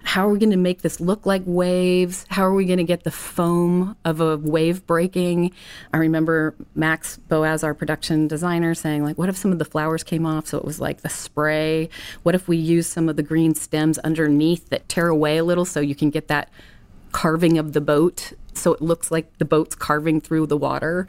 how 0.08 0.26
are 0.26 0.32
we 0.32 0.39
going 0.39 0.51
to 0.51 0.58
make 0.58 0.84
this 0.84 1.01
look 1.01 1.26
like 1.26 1.41
waves? 1.45 2.26
How 2.30 2.43
are 2.43 2.53
we 2.53 2.64
going 2.64 2.78
to 2.78 2.86
get 2.86 3.03
the 3.03 3.12
foam 3.12 3.97
of 4.05 4.22
a 4.22 4.38
wave 4.38 4.88
breaking? 4.88 5.51
I 5.93 5.97
remember 5.97 6.55
Max 6.74 7.18
Boas, 7.18 7.62
our 7.62 7.74
production 7.74 8.26
designer, 8.26 8.74
saying, 8.74 9.03
like, 9.03 9.18
what 9.18 9.28
if 9.28 9.36
some 9.36 9.51
of 9.51 9.60
the 9.60 9.66
flowers 9.66 10.03
came 10.03 10.26
off 10.26 10.47
so 10.47 10.58
it 10.58 10.64
was 10.64 10.80
like 10.80 11.01
the 11.01 11.10
spray? 11.10 11.89
What 12.24 12.36
if 12.36 12.47
we 12.47 12.55
use 12.55 12.88
some 12.88 13.10
of 13.10 13.18
the 13.18 13.22
green 13.22 13.53
stems 13.53 13.97
underneath 13.99 14.70
that 14.70 14.88
tear 14.88 15.10
away 15.10 15.38
a 15.38 15.43
little 15.43 15.66
so 15.66 15.82
you 15.82 15.93
can 15.93 16.10
get 16.10 16.30
that 16.30 16.49
carving 17.12 17.58
of 17.58 17.74
the 17.74 17.82
boat 17.82 18.32
so 18.53 18.74
it 18.74 18.82
looks 18.82 19.12
like 19.12 19.38
the 19.38 19.45
boat's 19.45 19.76
carving 19.76 20.22
through 20.22 20.47
the 20.47 20.58
water. 20.58 21.05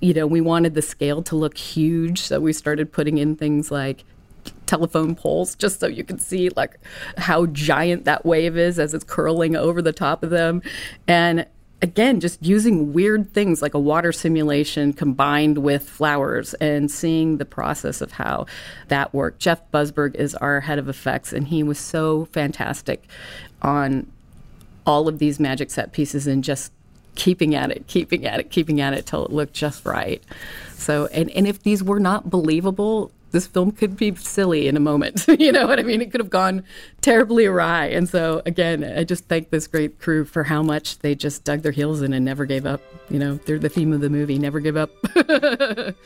You 0.00 0.14
know, 0.14 0.26
we 0.26 0.40
wanted 0.40 0.74
the 0.74 0.82
scale 0.82 1.22
to 1.24 1.36
look 1.36 1.58
huge, 1.58 2.20
so 2.20 2.40
we 2.40 2.52
started 2.52 2.92
putting 2.92 3.18
in 3.18 3.36
things 3.36 3.70
like 3.70 4.04
telephone 4.68 5.14
poles 5.14 5.56
just 5.56 5.80
so 5.80 5.86
you 5.86 6.04
can 6.04 6.18
see 6.18 6.50
like 6.50 6.78
how 7.16 7.46
giant 7.46 8.04
that 8.04 8.24
wave 8.24 8.56
is 8.56 8.78
as 8.78 8.94
it's 8.94 9.04
curling 9.04 9.56
over 9.56 9.80
the 9.80 9.92
top 9.92 10.22
of 10.22 10.30
them 10.30 10.62
and 11.08 11.46
again 11.80 12.20
just 12.20 12.44
using 12.44 12.92
weird 12.92 13.32
things 13.32 13.62
like 13.62 13.72
a 13.72 13.78
water 13.78 14.12
simulation 14.12 14.92
combined 14.92 15.58
with 15.58 15.88
flowers 15.88 16.52
and 16.54 16.90
seeing 16.90 17.38
the 17.38 17.46
process 17.46 18.00
of 18.02 18.12
how 18.12 18.44
that 18.88 19.12
worked 19.14 19.40
jeff 19.40 19.60
Budsberg 19.72 20.14
is 20.14 20.34
our 20.34 20.60
head 20.60 20.78
of 20.78 20.88
effects 20.88 21.32
and 21.32 21.48
he 21.48 21.62
was 21.62 21.78
so 21.78 22.26
fantastic 22.26 23.08
on 23.62 24.06
all 24.86 25.08
of 25.08 25.18
these 25.18 25.40
magic 25.40 25.70
set 25.70 25.92
pieces 25.92 26.26
and 26.26 26.44
just 26.44 26.72
keeping 27.18 27.54
at 27.54 27.70
it, 27.70 27.86
keeping 27.88 28.24
at 28.24 28.40
it, 28.40 28.48
keeping 28.48 28.80
at 28.80 28.94
it 28.94 29.04
till 29.04 29.24
it 29.26 29.32
looked 29.32 29.52
just 29.52 29.84
right. 29.84 30.22
So, 30.74 31.06
and, 31.06 31.28
and 31.30 31.46
if 31.46 31.62
these 31.62 31.82
were 31.82 31.98
not 31.98 32.30
believable, 32.30 33.10
this 33.30 33.46
film 33.46 33.72
could 33.72 33.96
be 33.96 34.14
silly 34.14 34.68
in 34.68 34.76
a 34.76 34.80
moment. 34.80 35.26
you 35.38 35.52
know 35.52 35.66
what 35.66 35.78
I 35.78 35.82
mean? 35.82 36.00
It 36.00 36.10
could 36.10 36.20
have 36.20 36.30
gone 36.30 36.64
terribly 37.00 37.46
awry. 37.46 37.86
And 37.86 38.08
so, 38.08 38.42
again, 38.46 38.84
I 38.84 39.04
just 39.04 39.26
thank 39.26 39.50
this 39.50 39.66
great 39.66 39.98
crew 39.98 40.24
for 40.24 40.44
how 40.44 40.62
much 40.62 40.98
they 41.00 41.14
just 41.14 41.44
dug 41.44 41.62
their 41.62 41.72
heels 41.72 42.02
in 42.02 42.12
and 42.12 42.24
never 42.24 42.44
gave 42.44 42.66
up. 42.66 42.80
You 43.10 43.18
know, 43.18 43.34
they're 43.46 43.58
the 43.58 43.68
theme 43.68 43.92
of 43.92 44.00
the 44.00 44.10
movie 44.10 44.38
never 44.38 44.60
give 44.60 44.76
up. 44.76 44.90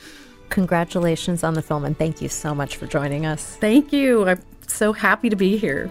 Congratulations 0.48 1.42
on 1.44 1.54
the 1.54 1.62
film, 1.62 1.84
and 1.84 1.96
thank 1.96 2.20
you 2.20 2.28
so 2.28 2.54
much 2.54 2.76
for 2.76 2.86
joining 2.86 3.24
us. 3.24 3.56
Thank 3.56 3.92
you. 3.92 4.28
I'm 4.28 4.42
so 4.66 4.92
happy 4.92 5.30
to 5.30 5.36
be 5.36 5.56
here. 5.56 5.90